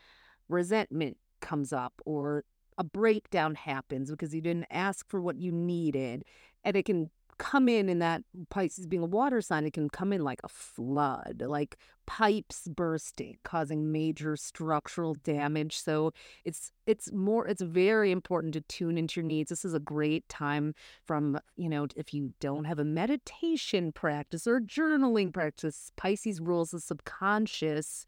resentment 0.49 1.16
comes 1.40 1.73
up 1.73 1.95
or 2.07 2.45
a 2.78 2.85
breakdown 2.85 3.57
happens 3.57 4.09
because 4.09 4.33
you 4.33 4.40
didn't 4.40 4.66
ask 4.71 5.11
for 5.11 5.21
what 5.21 5.37
you 5.37 5.50
needed. 5.50 6.25
And 6.62 6.76
it 6.76 6.85
can 6.85 7.11
come 7.38 7.69
in 7.69 7.88
in 7.88 7.99
that 8.00 8.23
Pisces 8.50 8.87
being 8.87 9.03
a 9.03 9.07
water 9.07 9.41
sign, 9.41 9.64
it 9.64 9.73
can 9.73 9.88
come 9.88 10.12
in 10.12 10.23
like 10.23 10.41
a 10.45 10.49
flood, 10.49 11.43
like 11.47 11.76
pipes 12.07 12.69
bursting, 12.69 13.38
causing 13.45 13.91
major 13.91 14.37
structural 14.37 15.14
damage. 15.14 15.79
So 15.79 16.12
it's 16.45 16.73
it's 16.87 17.12
more 17.12 17.47
it's 17.47 17.62
very 17.62 18.11
important 18.11 18.55
to 18.55 18.61
tune 18.62 18.99
into 18.99 19.21
your 19.21 19.26
needs. 19.26 19.50
This 19.50 19.64
is 19.64 19.75
a 19.75 19.81
great 19.81 20.29
time 20.29 20.75
from, 21.05 21.38
you 21.57 21.69
know, 21.69 21.87
if 21.97 22.12
you 22.12 22.33
don't 22.41 22.64
have 22.64 22.79
a 22.79 22.85
meditation 22.85 23.93
practice 23.93 24.47
or 24.47 24.61
journaling 24.61 25.33
practice, 25.33 25.91
Pisces 25.97 26.41
rules 26.41 26.71
the 26.71 26.81
subconscious. 26.81 28.07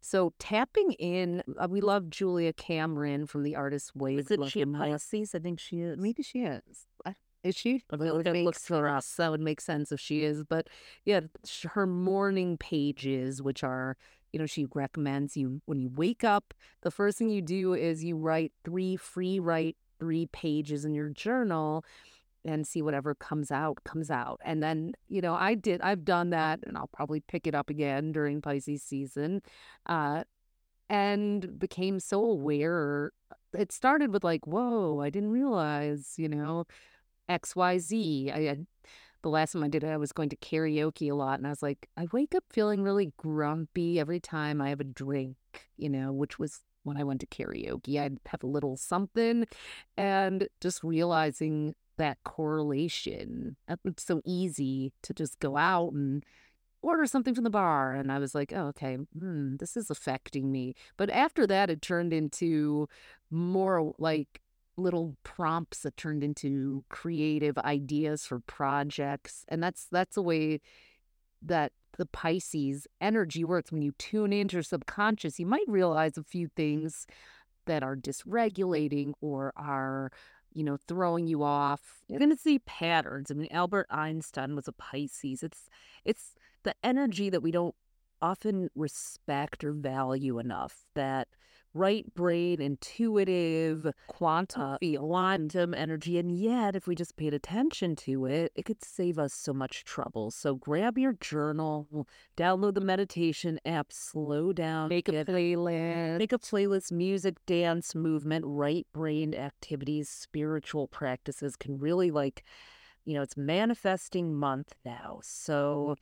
So 0.00 0.34
tapping 0.38 0.92
in, 0.92 1.42
uh, 1.58 1.66
we 1.70 1.80
love 1.80 2.10
Julia 2.10 2.52
Cameron 2.52 3.26
from 3.26 3.42
the 3.42 3.56
Artist 3.56 3.96
Way. 3.96 4.16
Is 4.16 4.30
it 4.30 4.38
she 4.50 4.60
a 4.60 4.66
Pisces? 4.66 5.34
I 5.34 5.38
think 5.38 5.58
she 5.58 5.80
is. 5.80 5.96
Maybe 5.98 6.22
she 6.22 6.40
is. 6.40 6.86
I 7.06 7.14
is 7.44 7.54
she? 7.54 7.84
It 7.92 8.44
looks 8.44 8.66
for 8.66 8.88
us. 8.88 9.14
That 9.16 9.30
would 9.30 9.40
make 9.40 9.60
sense 9.60 9.92
if 9.92 10.00
she 10.00 10.24
is. 10.24 10.42
But 10.44 10.68
yeah, 11.04 11.20
her 11.72 11.86
morning 11.86 12.56
pages, 12.56 13.42
which 13.42 13.62
are, 13.62 13.96
you 14.32 14.38
know, 14.40 14.46
she 14.46 14.66
recommends 14.74 15.36
you 15.36 15.60
when 15.66 15.78
you 15.78 15.90
wake 15.94 16.24
up, 16.24 16.54
the 16.82 16.90
first 16.90 17.18
thing 17.18 17.28
you 17.28 17.42
do 17.42 17.74
is 17.74 18.02
you 18.02 18.16
write 18.16 18.52
three 18.64 18.96
free 18.96 19.38
write 19.38 19.76
three 20.00 20.26
pages 20.26 20.84
in 20.84 20.94
your 20.94 21.10
journal 21.10 21.84
and 22.44 22.66
see 22.66 22.82
whatever 22.82 23.14
comes 23.14 23.50
out 23.50 23.82
comes 23.84 24.10
out 24.10 24.40
and 24.44 24.62
then 24.62 24.92
you 25.08 25.20
know 25.20 25.34
i 25.34 25.54
did 25.54 25.80
i've 25.80 26.04
done 26.04 26.30
that 26.30 26.60
and 26.66 26.76
i'll 26.76 26.90
probably 26.92 27.20
pick 27.20 27.46
it 27.46 27.54
up 27.54 27.70
again 27.70 28.12
during 28.12 28.42
pisces 28.42 28.82
season 28.82 29.40
uh 29.86 30.22
and 30.90 31.58
became 31.58 31.98
so 31.98 32.22
aware 32.22 33.12
it 33.54 33.72
started 33.72 34.12
with 34.12 34.22
like 34.24 34.46
whoa 34.46 35.00
i 35.00 35.08
didn't 35.08 35.30
realize 35.30 36.14
you 36.18 36.28
know 36.28 36.66
XYZ. 37.28 38.34
I 38.34 38.40
had, 38.42 38.66
the 39.22 39.28
last 39.28 39.52
time 39.52 39.64
I 39.64 39.68
did 39.68 39.84
it, 39.84 39.88
I 39.88 39.96
was 39.96 40.12
going 40.12 40.28
to 40.30 40.36
karaoke 40.36 41.10
a 41.10 41.14
lot. 41.14 41.38
And 41.38 41.46
I 41.46 41.50
was 41.50 41.62
like, 41.62 41.88
I 41.96 42.06
wake 42.12 42.34
up 42.34 42.44
feeling 42.50 42.82
really 42.82 43.12
grumpy 43.16 43.98
every 43.98 44.20
time 44.20 44.60
I 44.60 44.68
have 44.68 44.80
a 44.80 44.84
drink, 44.84 45.36
you 45.76 45.88
know, 45.88 46.12
which 46.12 46.38
was 46.38 46.60
when 46.82 46.96
I 46.96 47.04
went 47.04 47.20
to 47.20 47.26
karaoke. 47.26 47.98
I'd 47.98 48.18
have 48.26 48.42
a 48.42 48.48
little 48.48 48.76
something 48.76 49.46
and 49.96 50.48
just 50.60 50.84
realizing 50.84 51.74
that 51.96 52.18
correlation. 52.24 53.56
It's 53.84 54.04
so 54.04 54.20
easy 54.24 54.92
to 55.02 55.14
just 55.14 55.38
go 55.40 55.56
out 55.56 55.92
and 55.92 56.24
order 56.82 57.06
something 57.06 57.34
from 57.34 57.44
the 57.44 57.50
bar. 57.50 57.94
And 57.94 58.12
I 58.12 58.18
was 58.18 58.34
like, 58.34 58.52
oh, 58.54 58.66
okay, 58.66 58.96
hmm, 59.18 59.56
this 59.56 59.76
is 59.76 59.90
affecting 59.90 60.52
me. 60.52 60.74
But 60.96 61.10
after 61.10 61.46
that, 61.46 61.70
it 61.70 61.80
turned 61.82 62.12
into 62.12 62.88
more 63.30 63.94
like 63.98 64.42
little 64.76 65.16
prompts 65.22 65.80
that 65.80 65.96
turned 65.96 66.24
into 66.24 66.84
creative 66.88 67.56
ideas 67.58 68.26
for 68.26 68.40
projects 68.40 69.44
and 69.48 69.62
that's 69.62 69.86
that's 69.92 70.16
the 70.16 70.22
way 70.22 70.60
that 71.40 71.72
the 71.96 72.06
pisces 72.06 72.86
energy 73.00 73.44
works 73.44 73.70
when 73.70 73.82
you 73.82 73.92
tune 73.98 74.32
into 74.32 74.56
your 74.56 74.62
subconscious 74.62 75.38
you 75.38 75.46
might 75.46 75.68
realize 75.68 76.18
a 76.18 76.24
few 76.24 76.48
things 76.56 77.06
that 77.66 77.82
are 77.82 77.96
dysregulating 77.96 79.12
or 79.20 79.52
are 79.56 80.10
you 80.54 80.62
know 80.62 80.78
throwing 80.86 81.26
you 81.26 81.42
off. 81.42 82.02
You're 82.08 82.20
going 82.20 82.30
to 82.30 82.36
see 82.36 82.60
patterns. 82.60 83.30
I 83.30 83.34
mean 83.34 83.48
albert 83.50 83.86
einstein 83.90 84.56
was 84.56 84.68
a 84.68 84.72
pisces. 84.72 85.42
It's 85.42 85.68
it's 86.04 86.34
the 86.62 86.74
energy 86.82 87.28
that 87.28 87.42
we 87.42 87.50
don't 87.50 87.74
often 88.22 88.70
respect 88.74 89.64
or 89.64 89.72
value 89.72 90.38
enough 90.38 90.84
that 90.94 91.28
right 91.74 92.06
brain, 92.14 92.62
intuitive, 92.62 93.92
quantum, 94.06 94.62
uh, 94.62 94.78
quantum 94.78 95.74
energy. 95.74 96.18
And 96.18 96.30
yet, 96.30 96.76
if 96.76 96.86
we 96.86 96.94
just 96.94 97.16
paid 97.16 97.34
attention 97.34 97.96
to 97.96 98.26
it, 98.26 98.52
it 98.54 98.64
could 98.64 98.82
save 98.82 99.18
us 99.18 99.34
so 99.34 99.52
much 99.52 99.84
trouble. 99.84 100.30
So 100.30 100.54
grab 100.54 100.96
your 100.96 101.12
journal, 101.14 102.06
download 102.36 102.74
the 102.74 102.80
meditation 102.80 103.58
app, 103.66 103.92
slow 103.92 104.52
down, 104.52 104.88
make 104.88 105.08
a 105.08 105.24
playlist, 105.24 106.18
make 106.18 106.32
a 106.32 106.38
playlist, 106.38 106.92
music, 106.92 107.36
dance, 107.46 107.94
movement, 107.94 108.44
right 108.46 108.86
brain 108.92 109.34
activities, 109.34 110.08
spiritual 110.08 110.86
practices 110.86 111.56
can 111.56 111.78
really 111.78 112.10
like, 112.10 112.44
you 113.04 113.14
know, 113.14 113.22
it's 113.22 113.36
manifesting 113.36 114.34
month 114.34 114.74
now. 114.84 115.18
So 115.22 115.96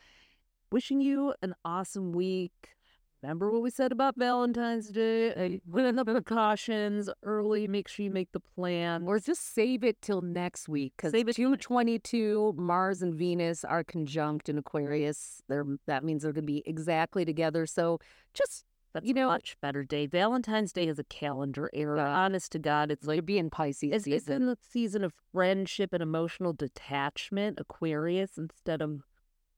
wishing 0.70 1.00
you 1.00 1.34
an 1.42 1.54
awesome 1.64 2.12
week 2.12 2.76
remember 3.22 3.50
what 3.50 3.62
we 3.62 3.70
said 3.70 3.92
about 3.92 4.16
Valentine's 4.16 4.88
Day? 4.88 5.60
Put 5.70 5.84
in 5.84 5.96
the 5.96 6.04
precautions 6.04 7.08
early. 7.22 7.68
Make 7.68 7.88
sure 7.88 8.04
you 8.04 8.10
make 8.10 8.32
the 8.32 8.40
plan. 8.40 9.04
Or 9.06 9.18
just 9.20 9.54
save 9.54 9.84
it 9.84 10.02
till 10.02 10.20
next 10.20 10.68
week. 10.68 10.94
Because 10.96 11.12
save 11.12 11.28
it 11.28 11.36
222, 11.36 12.54
Mars 12.56 13.02
and 13.02 13.14
Venus 13.14 13.64
are 13.64 13.84
conjunct 13.84 14.48
in 14.48 14.58
Aquarius. 14.58 15.42
They're, 15.48 15.66
that 15.86 16.04
means 16.04 16.22
they're 16.22 16.32
going 16.32 16.46
to 16.46 16.52
be 16.52 16.62
exactly 16.66 17.24
together. 17.24 17.66
So 17.66 17.98
just 18.34 18.64
that's 18.92 19.06
you 19.06 19.14
know, 19.14 19.28
much 19.28 19.56
better 19.60 19.84
day. 19.84 20.06
Valentine's 20.06 20.72
Day 20.72 20.86
is 20.86 20.98
a 20.98 21.04
calendar 21.04 21.70
era. 21.72 22.02
Honest 22.02 22.52
to 22.52 22.58
God, 22.58 22.90
it's 22.90 23.06
like 23.06 23.24
being 23.24 23.48
Pisces. 23.48 23.90
It's, 23.92 24.06
it's 24.06 24.28
in 24.28 24.46
the 24.46 24.58
season 24.60 25.02
of 25.02 25.14
friendship 25.32 25.92
and 25.92 26.02
emotional 26.02 26.52
detachment, 26.52 27.58
Aquarius, 27.58 28.36
instead 28.36 28.82
of 28.82 29.02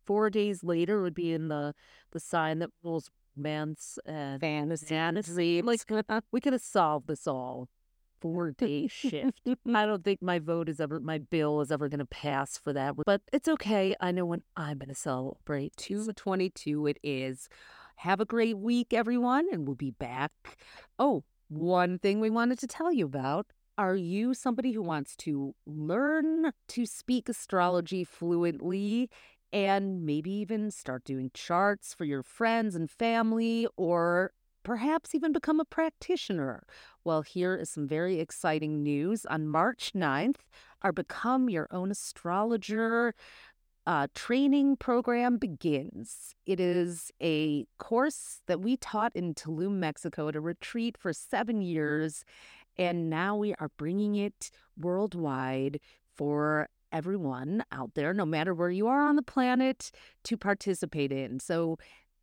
four 0.04 0.30
days 0.30 0.62
later 0.62 1.02
would 1.02 1.14
be 1.14 1.32
in 1.32 1.48
the 1.48 1.74
the 2.12 2.20
sign 2.20 2.58
that 2.58 2.70
rules 2.82 3.10
man's 3.36 3.98
uh, 4.08 4.38
fantasy. 4.38 4.86
fantasy. 4.86 5.62
Like 5.62 5.80
we 6.32 6.40
could 6.40 6.52
have 6.52 6.62
solved 6.62 7.08
this 7.08 7.26
all. 7.26 7.68
Four 8.20 8.52
day 8.52 8.86
shift. 8.86 9.40
I 9.74 9.84
don't 9.84 10.02
think 10.02 10.22
my 10.22 10.38
vote 10.38 10.68
is 10.70 10.80
ever, 10.80 10.98
my 10.98 11.18
bill 11.18 11.60
is 11.60 11.70
ever 11.70 11.90
going 11.90 11.98
to 11.98 12.06
pass 12.06 12.56
for 12.56 12.72
that. 12.72 12.94
But 13.04 13.20
it's 13.32 13.48
okay. 13.48 13.94
I 14.00 14.12
know 14.12 14.24
when 14.24 14.42
I'm 14.56 14.78
going 14.78 14.88
to 14.88 14.94
celebrate. 14.94 15.76
222 15.76 16.86
it 16.86 16.98
is. 17.02 17.48
Have 17.96 18.20
a 18.20 18.24
great 18.24 18.58
week, 18.58 18.92
everyone, 18.92 19.46
and 19.52 19.66
we'll 19.66 19.76
be 19.76 19.90
back. 19.90 20.32
Oh, 20.98 21.24
one 21.48 21.98
thing 21.98 22.18
we 22.18 22.30
wanted 22.30 22.58
to 22.60 22.66
tell 22.66 22.92
you 22.92 23.04
about. 23.04 23.46
Are 23.76 23.96
you 23.96 24.34
somebody 24.34 24.72
who 24.72 24.82
wants 24.82 25.16
to 25.16 25.54
learn 25.66 26.52
to 26.68 26.86
speak 26.86 27.28
astrology 27.28 28.04
fluently 28.04 29.10
and 29.54 30.04
maybe 30.04 30.32
even 30.32 30.68
start 30.68 31.04
doing 31.04 31.30
charts 31.32 31.94
for 31.94 32.04
your 32.04 32.24
friends 32.24 32.74
and 32.74 32.90
family, 32.90 33.68
or 33.76 34.32
perhaps 34.64 35.14
even 35.14 35.32
become 35.32 35.60
a 35.60 35.64
practitioner. 35.64 36.64
Well, 37.04 37.22
here 37.22 37.54
is 37.54 37.70
some 37.70 37.86
very 37.86 38.18
exciting 38.18 38.82
news. 38.82 39.24
On 39.26 39.46
March 39.46 39.92
9th, 39.94 40.40
our 40.82 40.90
Become 40.90 41.48
Your 41.48 41.68
Own 41.70 41.92
Astrologer 41.92 43.14
uh, 43.86 44.08
training 44.12 44.76
program 44.76 45.36
begins. 45.36 46.34
It 46.46 46.58
is 46.58 47.12
a 47.22 47.64
course 47.78 48.40
that 48.46 48.60
we 48.60 48.76
taught 48.76 49.14
in 49.14 49.34
Tulum, 49.34 49.74
Mexico 49.74 50.26
at 50.26 50.34
a 50.34 50.40
retreat 50.40 50.96
for 50.98 51.12
seven 51.12 51.62
years. 51.62 52.24
And 52.76 53.08
now 53.08 53.36
we 53.36 53.54
are 53.60 53.70
bringing 53.76 54.16
it 54.16 54.50
worldwide 54.76 55.78
for 56.12 56.68
everyone 56.94 57.64
out 57.72 57.94
there, 57.94 58.14
no 58.14 58.24
matter 58.24 58.54
where 58.54 58.70
you 58.70 58.86
are 58.86 59.02
on 59.06 59.16
the 59.16 59.22
planet, 59.22 59.90
to 60.22 60.36
participate 60.38 61.12
in. 61.12 61.40
So, 61.40 61.76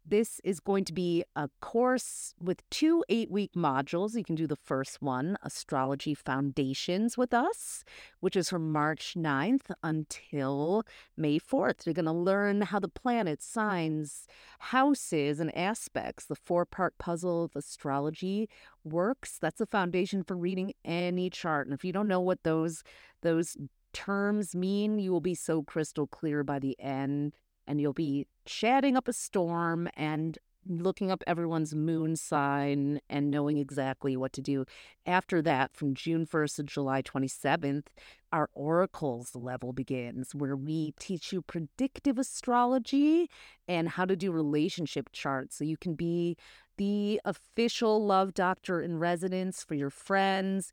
this 0.05 0.41
is 0.43 0.59
going 0.59 0.83
to 0.85 0.93
be 0.93 1.23
a 1.35 1.47
course 1.61 2.33
with 2.41 2.67
two 2.71 3.03
eight 3.07 3.29
week 3.29 3.51
modules. 3.55 4.15
You 4.15 4.23
can 4.23 4.35
do 4.35 4.47
the 4.47 4.55
first 4.55 5.01
one, 5.01 5.37
Astrology 5.43 6.15
Foundations, 6.15 7.17
with 7.17 7.33
us, 7.33 7.83
which 8.19 8.35
is 8.35 8.49
from 8.49 8.71
March 8.71 9.13
9th 9.15 9.71
until 9.83 10.83
May 11.15 11.39
4th. 11.39 11.85
You're 11.85 11.93
going 11.93 12.05
to 12.05 12.11
learn 12.11 12.61
how 12.61 12.79
the 12.79 12.87
planets, 12.87 13.45
signs, 13.45 14.25
houses, 14.57 15.39
and 15.39 15.55
aspects, 15.55 16.25
the 16.25 16.35
four 16.35 16.65
part 16.65 16.97
puzzle 16.97 17.43
of 17.43 17.55
astrology 17.55 18.49
works. 18.83 19.37
That's 19.39 19.61
a 19.61 19.67
foundation 19.67 20.23
for 20.23 20.35
reading 20.35 20.73
any 20.83 21.29
chart. 21.29 21.67
And 21.67 21.75
if 21.75 21.85
you 21.85 21.93
don't 21.93 22.07
know 22.07 22.21
what 22.21 22.43
those 22.43 22.83
those 23.21 23.55
terms 23.93 24.55
mean, 24.55 24.99
you 24.99 25.11
will 25.11 25.21
be 25.21 25.35
so 25.35 25.63
crystal 25.63 26.07
clear 26.07 26.43
by 26.43 26.59
the 26.59 26.79
end 26.79 27.33
and 27.67 27.79
you'll 27.79 27.93
be 27.93 28.27
chatting 28.45 28.97
up 28.97 29.07
a 29.07 29.13
storm 29.13 29.87
and 29.95 30.37
looking 30.67 31.11
up 31.11 31.23
everyone's 31.25 31.73
moon 31.73 32.15
sign 32.15 32.99
and 33.09 33.31
knowing 33.31 33.57
exactly 33.57 34.15
what 34.15 34.33
to 34.33 34.41
do. 34.41 34.65
After 35.05 35.41
that, 35.41 35.75
from 35.75 35.95
June 35.95 36.25
1st 36.25 36.55
to 36.57 36.63
July 36.63 37.01
27th, 37.01 37.87
our 38.31 38.49
oracles 38.53 39.35
level 39.35 39.73
begins, 39.73 40.35
where 40.35 40.55
we 40.55 40.93
teach 40.99 41.33
you 41.33 41.41
predictive 41.41 42.17
astrology 42.17 43.29
and 43.67 43.89
how 43.89 44.05
to 44.05 44.15
do 44.15 44.31
relationship 44.31 45.09
charts 45.11 45.57
so 45.57 45.63
you 45.63 45.77
can 45.77 45.95
be 45.95 46.37
the 46.77 47.19
official 47.25 48.05
love 48.05 48.33
doctor 48.33 48.81
in 48.81 48.99
residence 48.99 49.63
for 49.63 49.75
your 49.75 49.89
friends. 49.89 50.71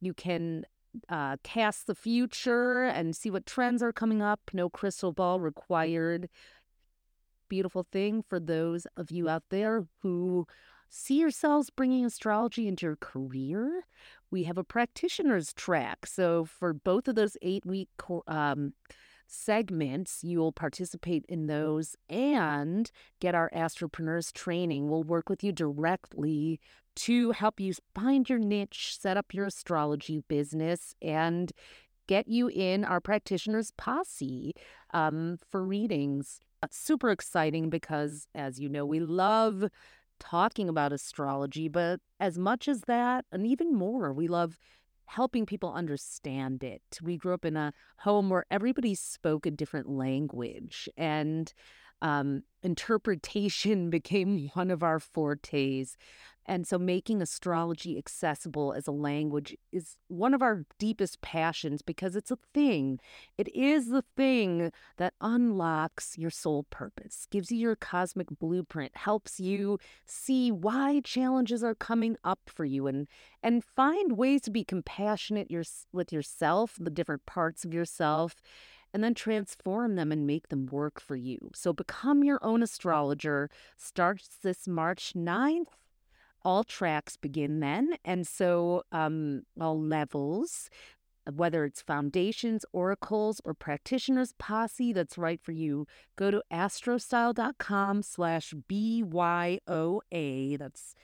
You 0.00 0.14
can 0.14 0.64
uh, 1.08 1.36
cast 1.42 1.86
the 1.86 1.94
future 1.94 2.84
and 2.84 3.14
see 3.14 3.30
what 3.30 3.46
trends 3.46 3.82
are 3.82 3.92
coming 3.92 4.22
up. 4.22 4.40
No 4.52 4.68
crystal 4.68 5.12
ball 5.12 5.40
required 5.40 6.28
beautiful 7.50 7.84
thing 7.92 8.22
for 8.22 8.40
those 8.40 8.86
of 8.96 9.10
you 9.10 9.28
out 9.28 9.42
there 9.50 9.84
who 10.02 10.46
see 10.88 11.18
yourselves 11.18 11.68
bringing 11.68 12.06
astrology 12.06 12.66
into 12.66 12.86
your 12.86 12.96
career. 12.96 13.84
We 14.30 14.44
have 14.44 14.56
a 14.56 14.64
practitioner's 14.64 15.52
track. 15.52 16.06
So, 16.06 16.46
for 16.46 16.72
both 16.72 17.08
of 17.08 17.16
those 17.16 17.36
eight 17.42 17.66
week 17.66 17.88
um, 18.26 18.72
segments, 19.30 20.20
you'll 20.22 20.52
participate 20.52 21.24
in 21.28 21.46
those 21.46 21.96
and 22.08 22.90
get 23.20 23.34
our 23.34 23.50
Astropreneurs 23.54 24.32
training. 24.32 24.88
We'll 24.88 25.04
work 25.04 25.28
with 25.28 25.44
you 25.44 25.52
directly 25.52 26.60
to 26.96 27.30
help 27.30 27.60
you 27.60 27.72
find 27.94 28.28
your 28.28 28.38
niche, 28.38 28.96
set 28.98 29.16
up 29.16 29.32
your 29.32 29.46
astrology 29.46 30.22
business, 30.28 30.94
and 31.00 31.52
get 32.06 32.26
you 32.26 32.48
in 32.48 32.84
our 32.84 33.00
practitioners 33.00 33.72
posse 33.76 34.52
um, 34.92 35.38
for 35.48 35.64
readings. 35.64 36.40
Uh, 36.62 36.66
super 36.70 37.10
exciting 37.10 37.70
because, 37.70 38.26
as 38.34 38.58
you 38.58 38.68
know, 38.68 38.84
we 38.84 39.00
love 39.00 39.64
talking 40.18 40.68
about 40.68 40.92
astrology, 40.92 41.68
but 41.68 42.00
as 42.18 42.36
much 42.36 42.68
as 42.68 42.82
that, 42.82 43.24
and 43.32 43.46
even 43.46 43.74
more, 43.74 44.12
we 44.12 44.28
love 44.28 44.58
helping 45.10 45.44
people 45.44 45.72
understand 45.72 46.62
it. 46.62 46.82
We 47.02 47.16
grew 47.16 47.34
up 47.34 47.44
in 47.44 47.56
a 47.56 47.72
home 47.98 48.30
where 48.30 48.46
everybody 48.48 48.94
spoke 48.94 49.44
a 49.44 49.50
different 49.50 49.88
language, 49.88 50.88
and 50.96 51.52
um, 52.00 52.44
interpretation 52.62 53.90
became 53.98 54.50
one 54.54 54.70
of 54.70 54.84
our 54.84 55.00
fortes. 55.00 55.96
And 56.50 56.66
so 56.66 56.80
making 56.80 57.22
astrology 57.22 57.96
accessible 57.96 58.72
as 58.72 58.88
a 58.88 58.90
language 58.90 59.56
is 59.70 59.98
one 60.08 60.34
of 60.34 60.42
our 60.42 60.64
deepest 60.80 61.20
passions 61.20 61.80
because 61.80 62.16
it's 62.16 62.32
a 62.32 62.38
thing. 62.52 62.98
It 63.38 63.54
is 63.54 63.90
the 63.90 64.02
thing 64.16 64.72
that 64.96 65.14
unlocks 65.20 66.18
your 66.18 66.30
soul 66.30 66.64
purpose, 66.68 67.28
gives 67.30 67.52
you 67.52 67.58
your 67.58 67.76
cosmic 67.76 68.26
blueprint, 68.40 68.96
helps 68.96 69.38
you 69.38 69.78
see 70.06 70.50
why 70.50 71.00
challenges 71.04 71.62
are 71.62 71.76
coming 71.76 72.16
up 72.24 72.40
for 72.46 72.64
you 72.64 72.88
and 72.88 73.06
and 73.44 73.62
find 73.62 74.18
ways 74.18 74.40
to 74.42 74.50
be 74.50 74.64
compassionate 74.64 75.52
your, 75.52 75.62
with 75.92 76.12
yourself, 76.12 76.74
the 76.80 76.90
different 76.90 77.26
parts 77.26 77.64
of 77.64 77.72
yourself 77.72 78.34
and 78.92 79.04
then 79.04 79.14
transform 79.14 79.94
them 79.94 80.10
and 80.10 80.26
make 80.26 80.48
them 80.48 80.66
work 80.66 81.00
for 81.00 81.14
you. 81.14 81.52
So 81.54 81.72
become 81.72 82.24
your 82.24 82.44
own 82.44 82.60
astrologer 82.60 83.48
starts 83.76 84.36
this 84.42 84.66
March 84.66 85.12
9th 85.14 85.66
all 86.42 86.64
tracks 86.64 87.16
begin 87.16 87.60
then. 87.60 87.96
And 88.04 88.26
so 88.26 88.82
um, 88.92 89.42
all 89.60 89.80
levels, 89.80 90.70
whether 91.30 91.64
it's 91.64 91.82
foundations, 91.82 92.64
oracles, 92.72 93.40
or 93.44 93.54
practitioners 93.54 94.32
posse 94.38 94.92
that's 94.92 95.18
right 95.18 95.40
for 95.42 95.52
you, 95.52 95.86
go 96.16 96.30
to 96.30 96.42
astrostyle.com 96.52 98.02
slash 98.02 98.54
BYOA. 98.68 100.58
That's 100.58 100.94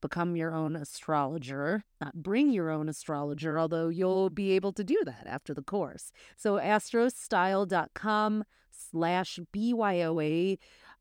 become 0.00 0.36
your 0.36 0.54
own 0.54 0.76
astrologer, 0.76 1.84
not 2.00 2.14
bring 2.14 2.50
your 2.50 2.70
own 2.70 2.88
astrologer, 2.88 3.58
although 3.58 3.88
you'll 3.88 4.30
be 4.30 4.52
able 4.52 4.72
to 4.72 4.84
do 4.84 4.98
that 5.04 5.26
after 5.26 5.52
the 5.52 5.62
course. 5.62 6.10
So 6.36 6.54
astrostyle.com 6.54 8.44
slash 8.70 9.38
BYOA. 9.52 10.58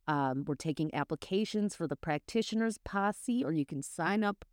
Um, 0.10 0.44
we're 0.48 0.56
taking 0.56 0.94
applications 0.96 1.76
for 1.76 1.86
the 1.86 1.96
practitioners 1.96 2.80
posse, 2.84 3.44
or 3.44 3.52
you 3.52 3.64
can 3.64 3.84
sign 3.84 4.24
up 4.24 4.44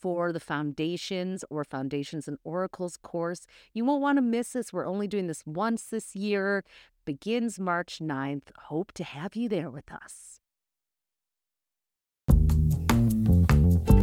for 0.00 0.32
the 0.32 0.38
foundations 0.38 1.44
or 1.50 1.64
foundations 1.64 2.28
and 2.28 2.38
oracles 2.44 2.96
course. 2.96 3.44
You 3.74 3.84
won't 3.84 4.02
want 4.02 4.18
to 4.18 4.22
miss 4.22 4.52
this. 4.52 4.72
We're 4.72 4.86
only 4.86 5.08
doing 5.08 5.26
this 5.26 5.44
once 5.44 5.82
this 5.82 6.14
year. 6.14 6.62
Begins 7.04 7.58
March 7.58 7.98
9th. 8.00 8.56
Hope 8.68 8.92
to 8.92 9.02
have 9.02 9.34
you 9.34 9.48
there 9.48 9.68
with 9.68 9.92
us. 9.92 10.39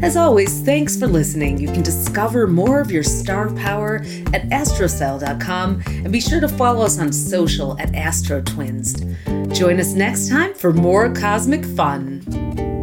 As 0.01 0.15
always, 0.15 0.61
thanks 0.61 0.95
for 0.95 1.07
listening. 1.07 1.57
You 1.57 1.67
can 1.71 1.81
discover 1.81 2.45
more 2.47 2.79
of 2.79 2.91
your 2.91 3.03
star 3.03 3.51
power 3.53 3.97
at 4.33 4.43
astrostyle.com 4.49 5.83
and 5.87 6.11
be 6.11 6.21
sure 6.21 6.39
to 6.39 6.47
follow 6.47 6.85
us 6.85 6.99
on 6.99 7.11
social 7.11 7.79
at 7.79 7.93
Astro 7.95 8.41
Twins. 8.41 8.93
Join 9.57 9.79
us 9.79 9.93
next 9.93 10.29
time 10.29 10.53
for 10.53 10.71
more 10.71 11.11
cosmic 11.13 11.65
fun. 11.65 12.76